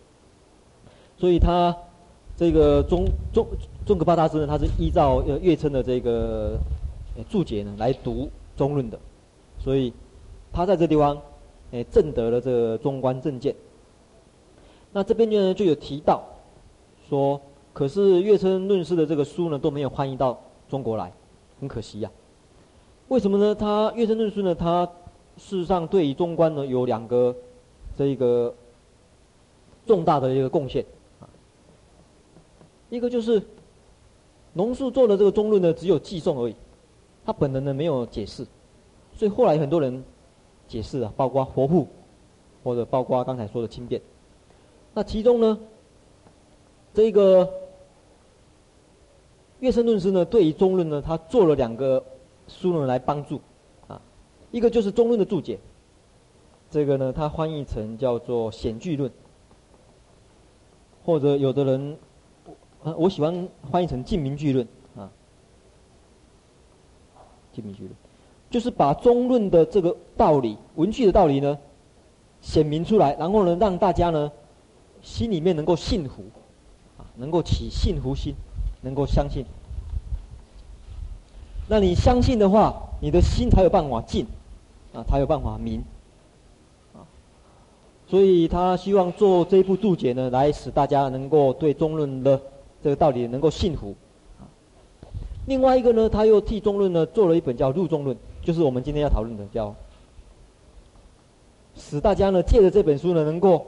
[1.18, 1.76] 所以他
[2.36, 3.46] 这个中中
[3.84, 6.56] 宗喀巴大师呢，他是依照呃月称的这个
[7.28, 8.98] 注解呢来读中论的，
[9.58, 9.92] 所以
[10.52, 11.20] 他在这地方。
[11.74, 13.56] 哎，证得了这个中观正见。
[14.92, 16.22] 那这边呢就有提到，
[17.12, 17.38] 说，
[17.74, 21.12] 可是月称论师的这个书呢都没有翻译到中国来，
[21.60, 22.10] 很可惜呀、
[23.08, 23.54] 为什么呢？
[23.54, 24.86] 他月称论师呢，他
[25.36, 27.36] 事实上对于中观呢有两个
[27.98, 28.54] 这一个
[29.84, 30.82] 重大的一个贡献
[31.20, 31.28] 啊。
[32.88, 33.42] 一个就是
[34.54, 36.56] 龙树做的这个中论呢只有记诵而已，
[37.26, 38.46] 他本人呢没有解释，
[39.12, 40.02] 所以后来很多人。
[40.68, 41.86] 解释啊，包括佛护，
[42.64, 44.00] 或者包括刚才说的轻便。
[44.94, 45.58] 那其中呢，
[46.94, 47.48] 这个
[49.60, 52.04] 月称论师呢，对于中论呢，他做了两个
[52.48, 53.40] 书呢来帮助
[53.88, 54.00] 啊。
[54.50, 55.58] 一个就是中论的注解，
[56.70, 59.10] 这个呢，他翻译成叫做显句论，
[61.04, 61.96] 或者有的人，
[62.84, 64.66] 啊，我喜欢翻译成净明句论
[64.96, 65.10] 啊，
[67.52, 67.94] 净明句论。
[68.50, 71.58] 就是把中论的这个道理、文句的道理呢，
[72.42, 74.30] 显明出来，然后呢，让大家呢，
[75.00, 76.22] 心里面能够信服，
[77.22, 78.34] 能够起信服心，
[78.80, 79.46] 能够相信。
[81.68, 84.26] 那你相信的话，你的心才有办法静，
[84.92, 85.84] 啊，才有办法明，
[86.92, 87.06] 啊，
[88.08, 92.42] 所以他希望做这一部注解呢，来使大家能够对中论的
[92.82, 93.94] 这个道理能够信服。
[94.40, 94.42] 啊，
[95.46, 98.16] 另外一个呢，他又替中论呢做了一本叫《入中论》。
[98.42, 99.72] 就是我们今天要讨论的，叫
[101.76, 103.64] 使大家呢借着这本书呢，能够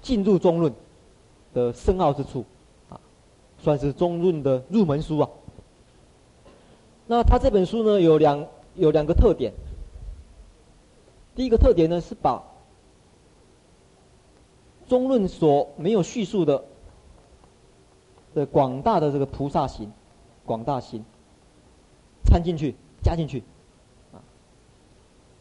[0.00, 0.72] 进入中论
[1.52, 2.44] 的深奥之处，
[2.88, 3.00] 啊，
[3.58, 5.28] 算是中论的入门书啊。
[7.06, 9.52] 那他这本书呢，有两有两个特点。
[11.34, 12.42] 第一个特点呢，是把
[14.88, 16.64] 中论所没有叙述的
[18.34, 19.90] 的广大的这个菩萨行、
[20.44, 21.04] 广大行
[22.24, 22.74] 掺进去。
[23.04, 23.42] 加进去，
[24.12, 24.22] 啊，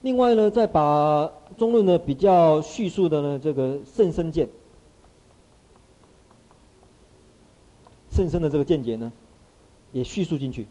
[0.01, 4.49] 另外呢，再把中论呢比较叙述的呢这个甚深见，
[8.11, 9.11] 甚深的这个见解呢，
[9.91, 10.67] 也叙述进去。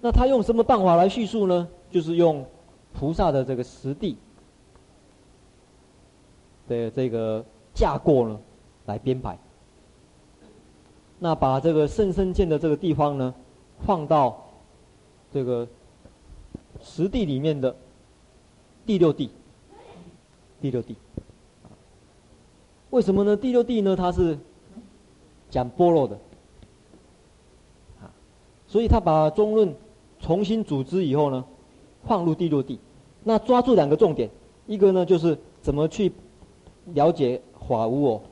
[0.00, 1.68] 那他用什么办法来叙述呢？
[1.90, 2.46] 就是用
[2.92, 4.16] 菩萨的这个实地
[6.68, 7.44] 的这个
[7.74, 8.40] 架构呢
[8.84, 9.36] 来编排。
[11.18, 13.34] 那把这个甚深见的这个地方呢
[13.84, 14.44] 放到。
[15.32, 15.68] 这个
[16.80, 17.76] 十地里面的
[18.86, 19.28] 第六地，
[20.62, 20.96] 第六地，
[22.88, 23.36] 为什么呢？
[23.36, 24.38] 第六地呢，它是
[25.56, 26.18] 讲波若的，
[28.02, 28.12] 啊，
[28.68, 29.74] 所以他把中论
[30.20, 31.42] 重新组织以后呢，
[32.04, 32.78] 放入第六地，
[33.24, 34.28] 那抓住两个重点，
[34.66, 36.12] 一个呢就是怎么去
[36.92, 38.22] 了解法无我，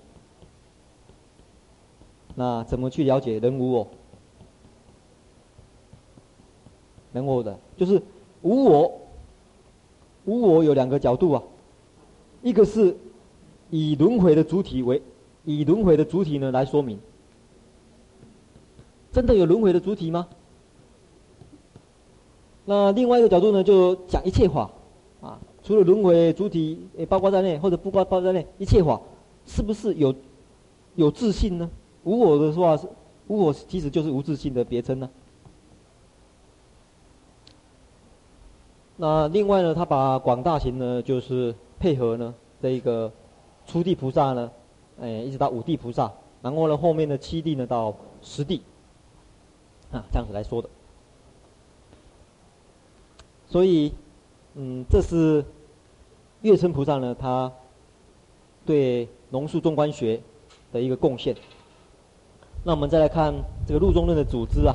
[2.34, 3.88] 那怎么去了解人无我？
[7.14, 8.02] 人我的就是
[8.42, 9.00] 无我，
[10.26, 11.42] 无我有两个角度啊，
[12.42, 12.94] 一个是
[13.70, 15.00] 以轮回的主体为
[15.46, 16.98] 以轮回的主体呢来说明，
[19.14, 20.26] 真的有轮回的主体吗？
[22.64, 24.68] 那另外一个角度呢，就讲一切法
[25.20, 29.00] 啊，除了轮回主体也包括在内，或者不包括在内，一切法
[29.46, 30.12] 是不是有
[30.96, 31.70] 有自信呢？
[32.02, 32.88] 无我的话是
[33.28, 35.08] 无我，其实就是无自信的别称呢。
[38.96, 43.12] 那另外呢，他把广大行呢，就是配合呢这一个
[43.64, 44.50] 初地菩萨呢，
[45.00, 46.12] 哎，一直到五地菩萨，
[46.42, 48.62] 然后呢后面的七地呢到十地，
[49.94, 50.68] 啊，这样子来说的。
[53.48, 53.92] 所以，
[54.54, 55.44] 嗯，这是
[56.42, 57.52] 月称菩萨呢，他
[58.66, 60.20] 对龙树中观学
[60.72, 61.36] 的一个贡献。
[62.64, 63.32] 那我们再来看
[63.66, 64.74] 这个入中论的组织啊。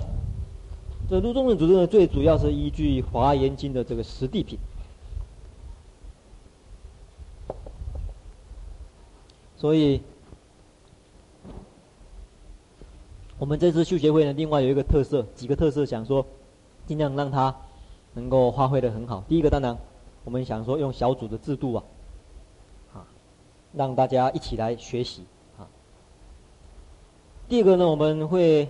[1.10, 4.60] 这入中论组织呢，最主要是依据《华严经》的这个十地品，
[9.58, 10.02] 所以，
[13.40, 16.26] 我们这次修学会呢，另外有一个特色，几个特色，想说
[16.86, 17.56] 尽量让它
[18.14, 19.24] 能够发挥的很好。
[19.30, 19.78] 第一个，当然，
[20.26, 21.84] 我们想说用小组的制度啊，
[22.94, 23.08] 啊，
[23.74, 25.24] 让大家一起来学习
[25.58, 25.66] 啊。
[27.48, 28.68] 第二个呢，我们会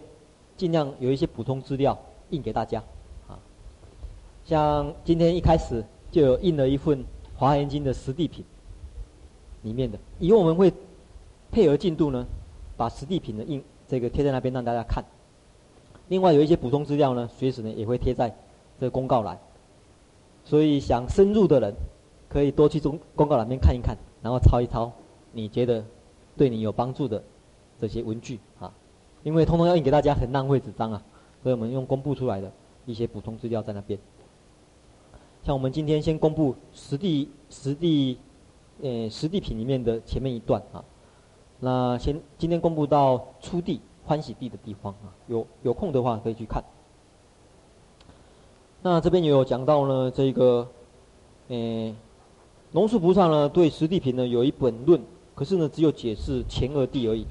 [0.55, 1.97] 尽量有一些补充资料。
[2.29, 2.77] 印给大家，
[3.27, 3.39] 啊，
[4.45, 6.99] 像今天一开始就有印了一份
[7.35, 8.45] 《华严经》的实地品，
[9.63, 10.71] 里面的，以后我们会
[11.49, 12.23] 配合进度呢，
[12.77, 15.03] 把实地品的印这个贴在那边让大家看。
[16.07, 18.33] 另外有一些补充资料呢，随时呢也会贴在
[18.79, 19.37] 这公告栏，
[20.45, 21.73] 所以想深入的人，
[22.29, 24.91] 可以多去中公告栏边看一看，然后抄一抄，
[25.31, 25.83] 你觉得
[26.37, 27.21] 对你有帮助的
[27.79, 28.71] 这些文具啊，
[29.23, 31.03] 因为通通要印给大家，很浪费纸张啊，
[31.43, 32.51] 所以我们用公布出来的
[32.85, 33.99] 一些补充资料在那边。
[35.43, 38.17] 像我们今天先公布实地实地，
[38.81, 40.83] 呃实地品里面的前面一段啊，
[41.59, 43.81] 那先今天公布到初地。
[44.05, 46.63] 欢喜地的地方啊，有有空的话可以去看。
[48.81, 50.67] 那这边也有讲到呢，这个，
[51.49, 51.93] 诶，
[52.71, 54.99] 龙树菩萨呢对实地品呢有一本论，
[55.35, 57.23] 可是呢只有解释前二地而已。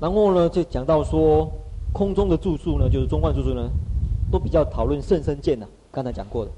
[0.00, 1.52] 然后呢就讲到说，
[1.92, 3.68] 空中的住宿呢，就是中观住宿呢，
[4.32, 6.50] 都比较讨论甚深见呐，刚才讲过的，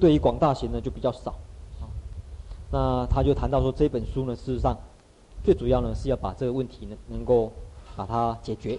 [0.00, 1.32] 对于广大行呢就比较少。
[2.72, 4.78] 那他就谈到说，这本书呢，事实上
[5.42, 7.50] 最主要呢是要把这个问题呢能够
[7.96, 8.78] 把它解决。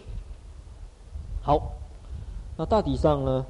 [1.41, 1.73] 好，
[2.55, 3.45] 那大体上呢，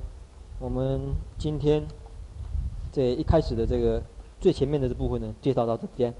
[0.58, 1.00] 我们
[1.38, 1.86] 今天
[2.92, 4.02] 这一开始的这个
[4.40, 6.12] 最前面的这部分呢，介绍到这边。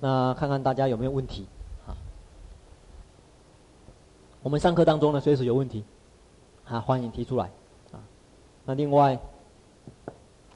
[0.00, 1.46] 那看看大家有没有问题
[1.86, 1.92] 啊？
[4.42, 5.84] 我们上课当中呢，随时有问题
[6.64, 7.50] 啊，欢迎提出来
[7.92, 8.00] 啊。
[8.64, 9.18] 那另外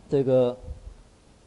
[0.09, 0.57] 这个。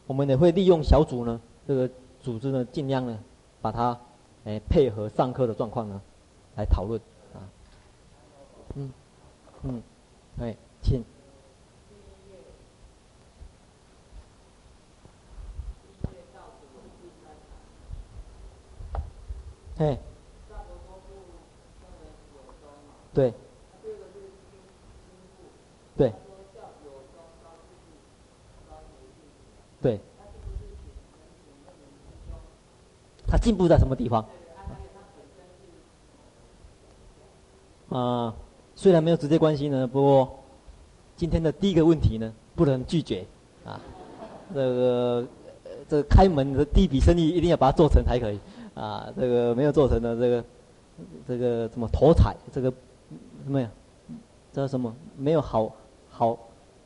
[0.08, 1.88] 我们也会利用小组呢，这个
[2.18, 3.18] 组织呢，尽量呢，
[3.60, 4.00] 把它，
[4.46, 6.00] 哎配合上课的状况呢，
[6.56, 6.98] 来讨论
[7.34, 7.44] 啊。
[8.74, 8.90] 嗯，
[9.64, 9.82] 嗯，
[10.40, 11.04] 哎，请。
[19.76, 19.98] 哎。
[23.12, 23.34] 对。
[25.96, 26.12] 对。
[29.80, 30.00] 对，
[33.26, 34.24] 他进步在什么地方？
[37.90, 38.34] 啊，
[38.74, 40.38] 虽然没有直接关系呢，不过
[41.16, 43.24] 今天的第一个问题呢，不能拒绝
[43.64, 43.80] 啊。
[44.52, 45.26] 这个
[45.88, 48.38] 这个开门的第一笔生意一定要把它做成才可以
[48.74, 49.10] 啊。
[49.16, 50.44] 这个没有做成的，这个
[51.26, 52.70] 这个什么头彩，这个
[53.44, 53.70] 什么呀？
[54.52, 55.72] 这什么没有好
[56.10, 56.36] 好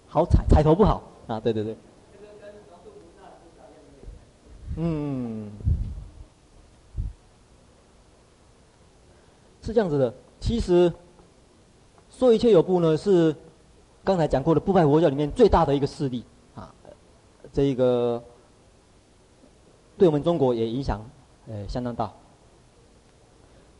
[0.07, 1.41] 好彩彩头不好啊？
[1.41, 1.75] 对对对。
[4.77, 5.51] 嗯，
[9.63, 10.13] 是这样子的。
[10.41, 10.93] 其实
[12.11, 13.35] 说一切有部呢，是
[14.03, 16.75] 刚才讲过的部派佛教里面最大的一个势力啊。
[17.53, 18.23] 这一个
[19.99, 21.01] 对我们中国也影响
[21.47, 22.11] 呃相当大。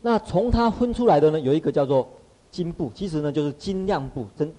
[0.01, 2.07] 那从它分出来的呢，有一个叫做
[2.51, 4.53] 经部，其实呢就是经量部，正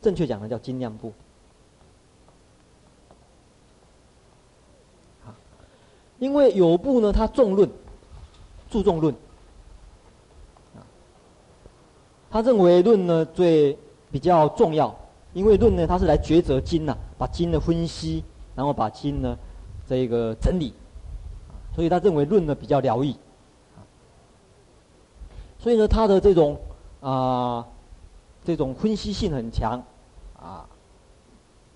[0.00, 1.12] 正确讲的叫经量部。
[6.22, 7.68] 因为有部呢，他重论，
[8.70, 9.12] 注重论，
[12.30, 13.76] 他认为论呢最
[14.08, 14.96] 比较重要，
[15.32, 18.22] 因为论呢他是来抉择经呐，把经的分析，
[18.54, 19.36] 然后把经呢
[19.84, 20.72] 这个整理，
[21.74, 23.12] 所以他认为论呢比较疗愈，
[25.58, 26.56] 所以呢他的这种
[27.00, 27.66] 啊、
[28.44, 29.82] 这种分析性很强，
[30.38, 30.64] 啊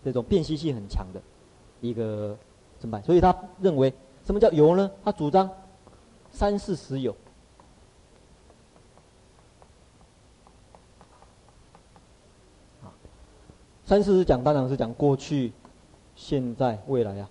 [0.05, 1.21] 这种辨析性很强的
[1.81, 2.39] 一个
[2.79, 3.03] 怎么办？
[3.03, 3.93] 所以他认为。
[4.27, 4.91] 什么叫有呢？
[5.05, 5.49] 他主张
[6.33, 7.17] 三世实有。
[13.85, 15.53] 三世是讲，当然是讲过去、
[16.17, 17.31] 现在、未来啊。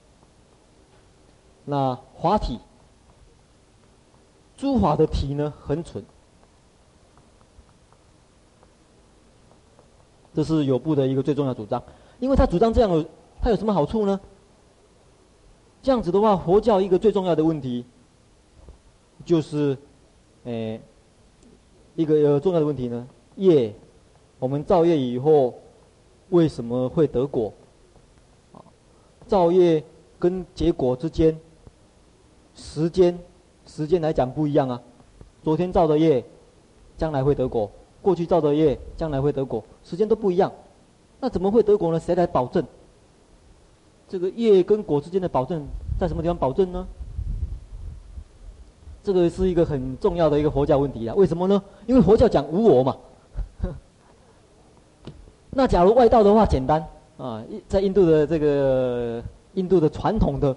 [1.66, 2.62] 那华体，
[4.56, 6.02] 诸法的体呢，很蠢。
[10.34, 11.84] 这是有部的一个最重要主张，
[12.20, 13.06] 因为他主张这样，
[13.42, 14.18] 他有什么好处呢？
[15.86, 17.86] 这样子的话，佛教一个最重要的问题，
[19.24, 19.78] 就是，
[20.46, 20.82] 诶，
[21.94, 23.72] 一个呃重要的问题呢，业，
[24.40, 25.54] 我们造业以后，
[26.32, 27.54] 为什么会得果？
[29.28, 29.84] 造业
[30.18, 31.40] 跟结果之间，
[32.56, 33.20] 时间，
[33.68, 34.82] 时间来讲不一样啊。
[35.44, 36.26] 昨天造的业，
[36.98, 37.70] 将来会得果；
[38.02, 40.52] 过去造的业，将来会得果，时间都不一样。
[41.20, 42.00] 那怎么会得果呢？
[42.00, 42.66] 谁来保证？
[44.08, 45.66] 这个业跟果之间的保证
[46.00, 46.88] 在什么地方保证呢？
[49.04, 51.14] 这个是一个很重要的一个佛教问题啊！
[51.16, 51.62] 为什么呢？
[51.86, 52.98] 因为佛教讲无我嘛。
[55.52, 56.84] 那假如外道的话，简单
[57.18, 60.56] 啊，在印度的这个印度的传统的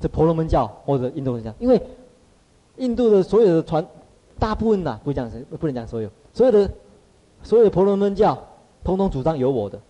[0.00, 1.80] 这婆罗门教或者印度人教，因为
[2.76, 3.86] 印度的所有的传
[4.38, 6.68] 大部分呐、不讲谁不能讲所有，所有的
[7.44, 8.36] 所有婆罗门教，
[8.82, 9.80] 统统主张有我的，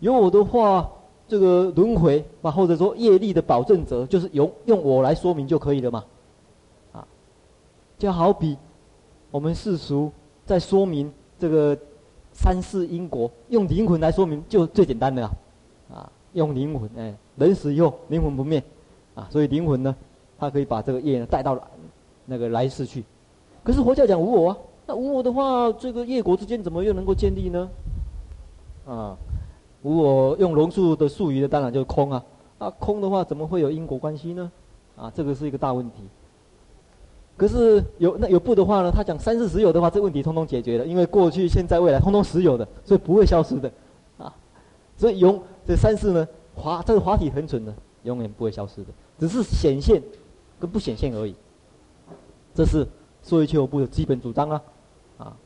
[0.00, 0.90] 有我的话，
[1.26, 6.04] 这个轮回啊，或者说业力的保证者，就是用用我来说明就可以了嘛，
[6.92, 7.06] 啊，
[7.98, 8.56] 就好比
[9.30, 10.12] 我们世俗
[10.44, 11.76] 在说明这个
[12.32, 15.32] 三世因果，用灵魂来说明就最简单的啊，
[15.92, 18.62] 啊，用灵魂，哎，人死以后灵魂不灭，
[19.14, 19.96] 啊，所以灵魂呢，
[20.38, 21.58] 它可以把这个业呢带到
[22.26, 23.02] 那个来世去。
[23.62, 27.70] 可是佛教讲无我啊，那无我的话，这个业果之间怎么又能够建立呢？
[28.86, 29.16] 啊，
[29.84, 32.24] 如果用龙树的术语呢，当然就是空啊。
[32.56, 34.50] 啊，空的话怎么会有因果关系呢？
[34.96, 36.04] 啊，这个是一个大问题。
[37.36, 43.70] 可是有那有不的话呢，他讲三世实有的话，这问题通通解决了，因为过去、现在、未来通通实有的，所以不会消失的。
[44.16, 44.34] 啊，
[44.96, 47.74] 所以永这三世呢，华这个华体很准的，
[48.04, 50.02] 永远不会消失的，只是显现
[50.58, 51.34] 跟不显现而已。
[52.54, 52.88] 这是。
[53.26, 54.62] 所以，求部的基本主张啊，
[55.16, 55.36] 啊，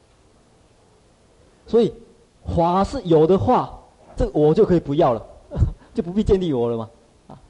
[1.64, 1.94] 所以
[2.42, 3.77] 华是有的话，
[4.18, 5.26] 这我就可以不要了，
[5.94, 6.90] 就不必建立我了嘛，
[7.28, 7.40] 啊，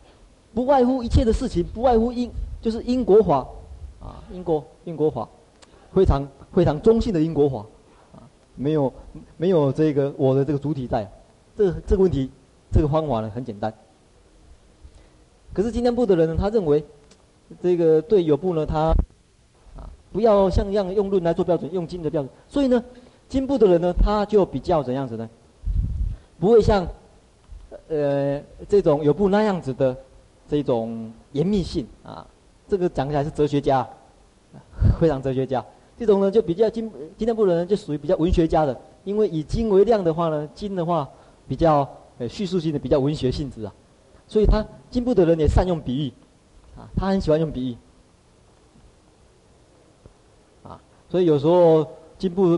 [0.55, 3.39] 不外乎一切的事情，不外乎因，就是因果法，
[4.01, 5.27] 啊，因果因果法，
[5.93, 7.65] 非常非常中性的因果法，
[8.15, 8.23] 啊，
[8.55, 8.93] 没有
[9.39, 11.11] 没有这个我的这个主体在，
[11.57, 12.31] 这、这个问题，
[12.71, 13.73] 这个方法呢很简单。
[15.55, 16.85] 可是今天部的人呢，他认为
[17.63, 18.93] 这个对有部呢，他
[19.75, 19.89] 啊。
[20.11, 22.31] 不要像样用论来做标准，用经的标准。
[22.49, 22.83] 所以呢，
[23.29, 25.29] 经部的人呢，他就比较怎样子呢？
[26.39, 26.87] 不会像，
[27.89, 29.97] 呃，这种有部那样子的
[30.49, 32.27] 这种严密性啊。
[32.69, 33.89] 这个讲起来是哲学家，
[35.01, 35.65] 非常哲学家。
[35.97, 41.09] 这种呢，就比较经经典部的人就属于比较文学家的，因为以经为量的话呢，经的话
[41.49, 43.75] 比较呃叙述性的，比较文学性质啊。
[44.29, 46.13] 所以他经部的人也善用比喻，
[46.77, 47.77] 啊，他很喜欢用比喻。
[50.63, 51.85] 啊所以有时候
[52.19, 52.57] 经部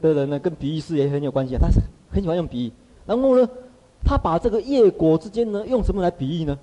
[0.00, 1.58] 的人呢，跟比喻师也很有关系啊。
[1.60, 1.80] 他是
[2.12, 2.72] 很喜欢用比喻，
[3.08, 3.48] 然后呢，
[4.04, 6.56] 他把这个业果之间呢，用什么来比喻呢？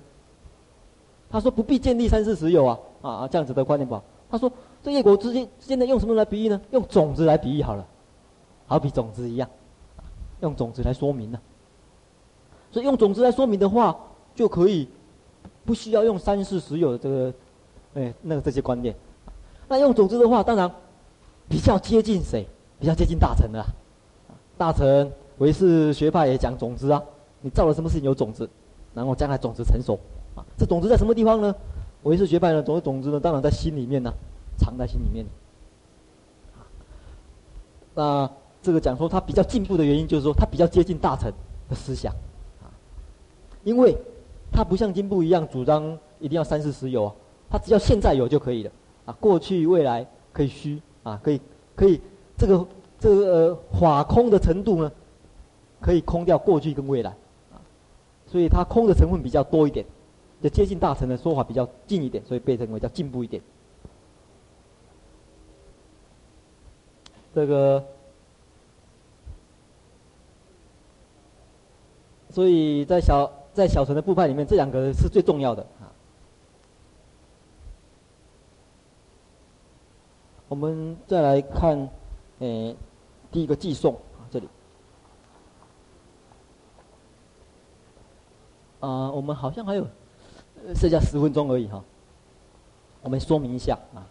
[1.28, 4.00] 他说不必建立三世十有啊，啊啊这样子的观念吧。
[4.30, 4.50] 他说
[4.82, 6.60] 这业果之间之间呢，用什么来比喻呢？
[6.70, 7.84] 用种子来比喻好了，
[8.66, 9.50] 好比种子一样，
[10.40, 11.38] 用种子来说明呢。
[12.70, 13.94] 所以用种子来说明的话，
[14.34, 14.88] 就可以
[15.64, 17.34] 不需要用三世十有这个，
[17.94, 18.94] 哎，那个这些观念。
[19.68, 20.70] 那用种子的话，当然。
[21.48, 22.44] 比较接近谁？
[22.80, 23.64] 比较接近大臣的，
[24.58, 25.08] 大臣
[25.38, 27.02] 唯识学派也讲种子啊。
[27.40, 28.48] 你造了什么事情有种子，
[28.94, 29.98] 然后将来种子成熟，
[30.34, 31.54] 啊，这种子在什么地方呢？
[32.02, 34.12] 唯识学派呢，种子种子呢，当然在心里面呢，
[34.56, 35.24] 藏在心里面。
[37.94, 38.28] 那
[38.62, 41.30] 这个讲说他比较进步的原因，就是说他比较接近大乘
[41.68, 42.12] 的思想，
[42.62, 42.66] 啊，
[43.62, 43.96] 因为
[44.50, 47.14] 他不像进步一样主张一定要三世实有啊，
[47.50, 48.70] 他只要现在有就可以了，
[49.04, 50.80] 啊，过去未来可以虚。
[51.06, 51.40] 啊，可以，
[51.76, 52.00] 可以，
[52.36, 52.66] 这个
[52.98, 54.90] 这个呃法空的程度呢，
[55.80, 57.10] 可以空掉过去跟未来，
[57.52, 57.60] 啊，
[58.26, 59.84] 所以它空的成分比较多一点，
[60.42, 63.42] 就接近大乘的说法比较近一点，所以被称为叫进步一点。
[67.34, 67.84] 这个，
[72.30, 75.92] 所以在小在小乘的部派里面，这两个是最重要的啊。
[80.48, 81.90] 我们再来看，
[82.38, 82.74] 诶、
[83.30, 84.50] 第一个偈颂啊，这里，啊、
[88.80, 89.86] 呃，我们好像还有
[90.74, 91.82] 剩下十分钟而已哈，
[93.02, 94.06] 我们说明一下啊，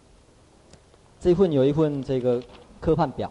[1.20, 2.42] 这份有一份这个
[2.80, 3.30] 科判表，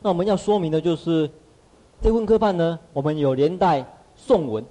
[0.00, 1.28] 那我们要说明的就是
[2.00, 3.84] 这份科判呢，我们有连带
[4.14, 4.64] 送文。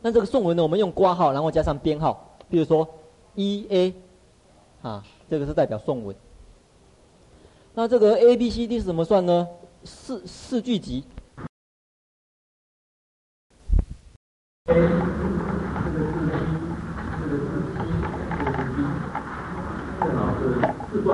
[0.00, 2.88] 那这个送文呢，我们用挂号，然后加上编号，比如说
[3.34, 3.94] 一 A，
[4.82, 6.14] 啊，这个是代表送文。
[7.74, 9.48] 那这个 A B C D 是怎么算呢？
[9.82, 11.04] 四四句集。
[14.66, 16.36] A 这个是 B，
[17.18, 17.42] 这个是
[17.72, 17.80] C，
[18.36, 18.76] 这个是 D，
[20.00, 20.42] 正好是
[20.92, 21.08] 四段。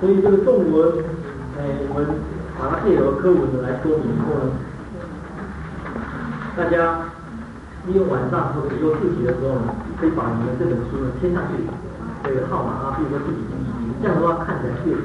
[0.00, 1.04] 所以这个颂文，
[1.58, 1.60] 哎，
[1.90, 2.00] 我们
[2.58, 4.50] 把它借由科文的来说明以后呢。
[6.56, 7.10] 大家
[7.86, 11.62] 利用晚上或者以后自习的时候呢，可以把你们这本书呢贴上去，
[12.24, 15.02] 这个号码啊，比如说第几第几集，这样的话看起来阅读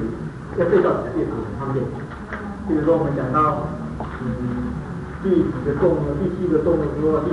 [0.58, 1.84] 要对照起来阅读很方便。
[2.66, 3.68] 比如说我们讲到
[4.00, 4.72] 嗯
[5.22, 7.32] 第几个颂呢，第七个颂的时候，第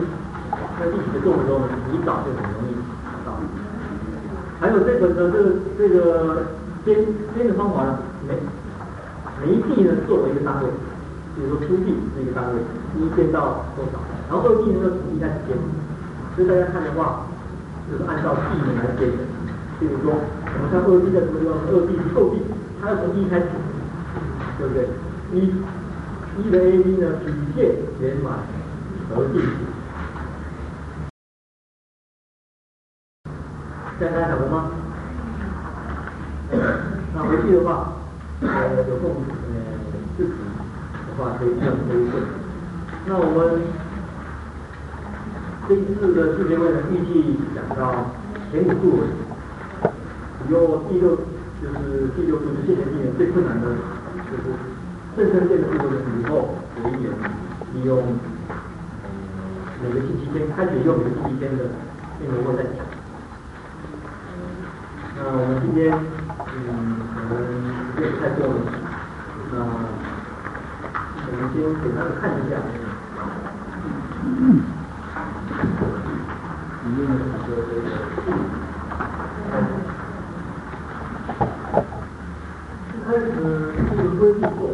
[0.80, 3.40] 那第几个颂的时候呢，你找就很容易找到。
[4.60, 6.46] 还有这本的这个这个
[6.86, 8.38] 编编的方法呢，每
[9.42, 10.70] 每一地呢作为一个单位，
[11.36, 12.62] 比如说出地那个单位，
[13.00, 15.58] 一编到多少，然后二地呢，从地开始迁，
[16.36, 17.26] 所以大家看的话，
[17.90, 19.31] 就是按照地名来编的。
[19.82, 21.58] 比如说，我们看二地在什么地方？
[21.66, 22.38] 二地是构地，
[22.80, 23.48] 它要从一开始，
[24.60, 24.86] 对不对？
[25.34, 25.50] 一
[26.38, 28.46] 一的 A B 呢，体现圆满
[29.10, 29.42] 而定。
[33.98, 34.70] 现在大家晓得吗？
[37.16, 37.94] 那回去的话，
[38.42, 38.48] 呃，
[38.88, 39.58] 有空呃
[40.16, 40.32] 自己
[41.08, 42.14] 的话可以这样可以问。
[43.08, 43.62] 那我们
[45.68, 48.12] 这一次的世界会呢，预计讲到
[48.52, 49.02] 前五
[50.52, 51.16] 度，有第六
[51.62, 53.68] 就是第六就是现前地面最困难的，
[54.30, 54.44] 就是
[55.16, 57.10] 正声电的部分的以后有一点
[57.74, 58.04] 利用
[59.82, 61.64] 每个星期天开学用每个星期天的
[62.20, 62.76] 内容会再讲。
[65.16, 65.98] 那我们今天，嗯，
[67.16, 67.36] 可能
[67.88, 68.54] 时间不太多了，
[69.52, 69.56] 那
[71.28, 72.52] 我们先简单的看一下，
[74.26, 74.28] 嗯，
[76.84, 77.12] 里面的
[77.46, 77.88] 这个这个，
[83.06, 83.24] 开始
[84.42, 84.70] 做，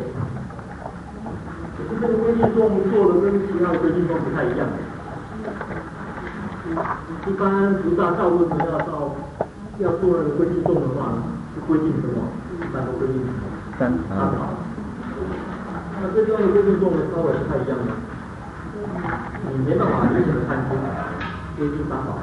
[1.77, 4.67] 可是这个规定做做的跟其他的规定都不太一样，
[7.27, 9.15] 一般菩萨道路只要到。
[9.79, 11.21] 要做那个归敬颂的话，
[11.53, 12.17] 是规定什么？
[12.65, 13.21] 一般都规定
[13.77, 14.57] 三三宝。
[16.01, 17.93] 那这地方的归敬颂呢，稍微不太一样的。
[19.53, 20.73] 你没办法明显的看出
[21.59, 22.17] 归敬三宝。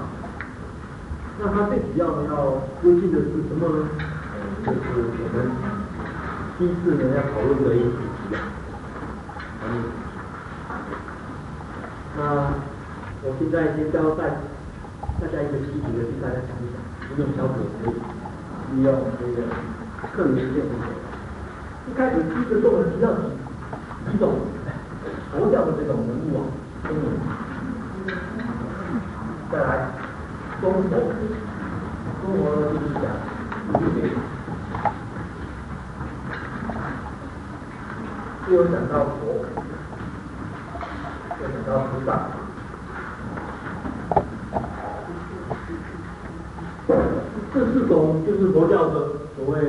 [1.39, 3.87] 那它最主要的要规定的是什么呢？
[4.67, 4.77] 就是
[5.23, 5.47] 我们
[6.57, 8.03] 第四呢要讨论的一个主题。
[12.17, 12.21] 那
[13.23, 14.39] 我现在先交代
[15.21, 16.79] 大家一个习题的，请大家想一想。
[17.19, 17.93] 用小组可以
[18.77, 18.89] 利用
[19.19, 19.43] 这个
[20.13, 20.57] 课余时间。
[21.87, 23.21] 一开始第一个作文提到几
[24.13, 24.23] 几种
[25.33, 26.41] 佛教的这种人物啊，
[26.87, 27.05] 中文。
[29.51, 29.91] 再来
[30.61, 30.91] 中国，
[32.23, 32.43] 中国
[32.73, 33.05] 就是讲
[33.69, 33.97] 五戒，
[38.51, 39.47] 又想到佛，
[41.41, 42.29] 又想到菩萨。
[47.55, 48.95] 这四种就是佛教的
[49.37, 49.61] 所谓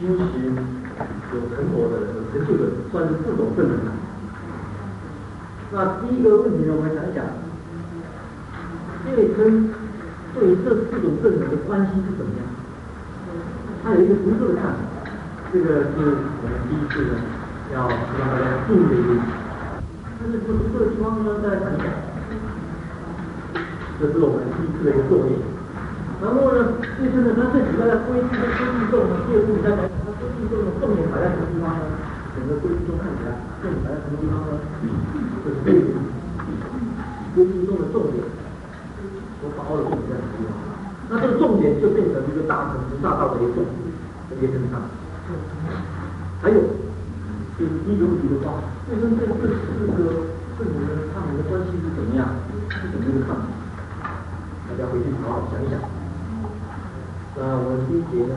[0.00, 0.56] 修行
[1.32, 3.78] 有成果的人，有成就的人，算是四种圣人。
[5.70, 7.24] 那第一个问题呢，我们想一想，
[9.04, 9.70] 这跟
[10.34, 12.44] 对这四种圣人的关系是怎么样？
[13.84, 14.76] 他有一个独特的看法，
[15.52, 15.94] 这个是
[16.42, 17.14] 我们第一次呢
[17.74, 19.10] 要让大家注意的一个。
[20.20, 21.86] 但是这个独特的地方呢，大家想一想，
[24.00, 25.36] 这是我们第一次的一个作业。
[26.18, 31.86] 然后呢，就是呢，它最主要的规矩的规矩重呢，第二步再来讲，它规矩重的重点摆在什么地方呢？
[32.34, 34.58] 整个规矩重看起来重点摆在什么地方呢？
[35.46, 35.94] 就是规矩，
[37.38, 38.18] 规矩重的重点，
[39.42, 40.58] 我把握的重点在什么地方？
[41.10, 43.78] 那这个重点就变成一个大乘菩萨道的一个重点，
[44.28, 44.82] 这些身上。
[46.42, 46.58] 还有，
[47.86, 52.20] 一个问题的话，就是这这四个圣人他们的关系是怎么样？
[52.68, 53.42] 是怎么一个看法？
[54.68, 55.80] 大家回去好好想一想。
[57.36, 58.34] 那我们第一节呢，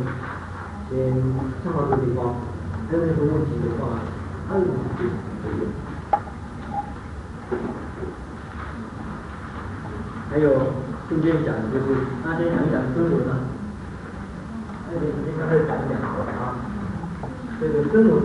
[0.90, 1.12] 先
[1.64, 2.36] 上到这个地方，
[2.90, 4.00] 还有任何问题的话，
[4.48, 5.10] 还有问题
[5.42, 5.60] 可以。
[10.30, 10.48] 还有
[11.10, 11.88] 顺便讲的就是，
[12.24, 13.44] 大家先讲一讲声闻啊，
[14.88, 16.56] 还有时间再讲一讲好了啊。
[17.60, 18.24] 这个声闻，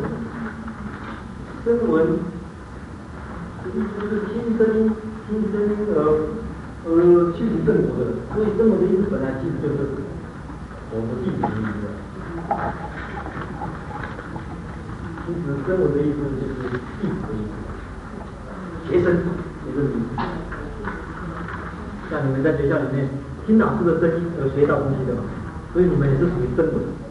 [1.66, 4.94] 声闻，意思是听声音，
[5.26, 5.98] 听声音而
[6.86, 6.88] 而
[7.32, 9.76] 去证果的，所以声闻的意思本来其实就是。
[10.92, 11.90] 我们弟子的意思，
[15.26, 16.70] 其实声闻的意思就是
[17.02, 17.52] 弟子的意思，
[18.88, 19.06] 学生
[19.66, 20.22] 也是意思。
[22.08, 23.08] 像你们在学校里面
[23.44, 25.24] 听老师的声音而学到东西的嘛，
[25.72, 27.05] 所以你们也是属于声闻。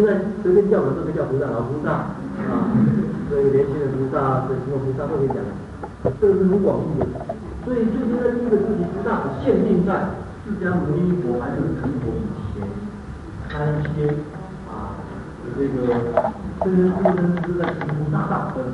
[0.00, 2.08] 现在随便叫的都可以叫菩萨，老菩萨
[2.48, 2.72] 啊，
[3.28, 5.36] 这个年轻的菩萨，这什么菩萨都可以讲。
[6.18, 7.04] 这个是很广义的。
[7.66, 10.08] 所以就现在第一个自己菩萨限定在
[10.40, 12.24] 释迦牟尼佛还没有成佛以
[12.56, 12.64] 前，
[13.50, 14.08] 他一些
[14.72, 14.96] 啊
[15.52, 15.76] 这个
[16.64, 18.72] 真真正正是在成菩萨道的。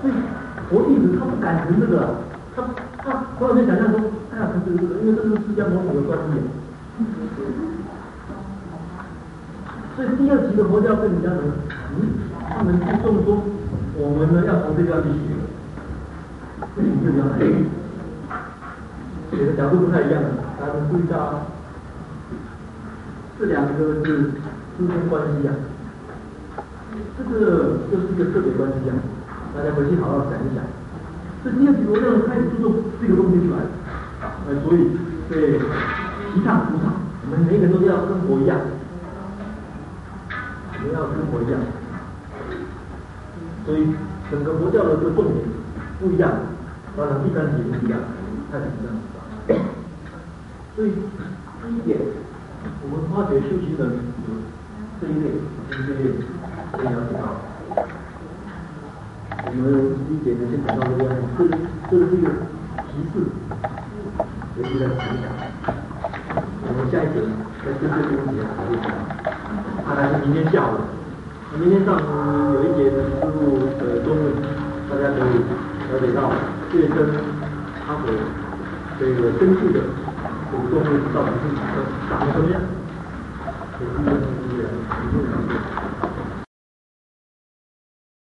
[0.00, 0.14] 所以
[0.70, 2.22] 佛弟子他不敢成这个，
[2.54, 2.62] 他
[3.02, 3.98] 他突然间想象说。
[4.34, 6.32] 哎呀，不是这个，因为这是释迦牟尼的关系。
[9.94, 11.54] 所以第二期的佛教跟人家呢，
[11.94, 12.18] 嗯，
[12.50, 13.42] 他们注重说，
[13.96, 15.38] 我们呢要从这边去学，
[16.74, 17.38] 这里就比较难，
[19.30, 21.46] 学的角度不太一样的，大家注意到啊，
[23.38, 24.34] 这两个是
[24.74, 25.54] 师生关系啊，
[27.16, 28.98] 这个就是一个特别关系啊，
[29.54, 30.64] 大家回去好好想一想。
[31.44, 33.62] 这第二期佛教开始注重这个东西出来。
[34.26, 34.90] 啊，所以
[35.28, 35.58] 对
[36.32, 36.90] 提倡菩萨，
[37.22, 38.58] 我们每个人都要跟佛一样，
[40.84, 41.56] 我们要跟佛一样。
[43.64, 43.88] 所以
[44.30, 45.40] 整个佛教的这个重点
[45.98, 46.30] 不一样，
[46.94, 47.98] 当然第三节不一样，
[48.52, 48.92] 太紧张。
[50.76, 51.96] 所以第一点，
[52.82, 53.96] 我们发觉修行人
[54.28, 54.36] 有
[55.00, 56.12] 这一类，这一类，
[56.76, 57.40] 先了解到。
[59.46, 59.64] 我们
[60.12, 61.08] 一点呢，先讲到这边，
[61.38, 61.40] 这
[61.88, 62.28] 这是一个
[62.92, 63.24] 提示。
[64.54, 65.32] 学习的成长，
[65.66, 67.16] 我们下一节
[67.64, 68.86] 再针对这一节考虑一下。
[69.86, 70.80] 大概是明天下午，
[71.60, 71.98] 明天上午
[72.54, 74.32] 有一节的师傅的中文，
[74.90, 75.44] 大家可以
[75.92, 76.32] 了解到
[76.72, 76.96] 学生
[77.86, 78.04] 他所
[78.98, 79.80] 这个根据的
[80.50, 81.44] 这个中文到底是
[82.08, 82.60] 长什么样，
[83.78, 85.73] 这是一个很重要的。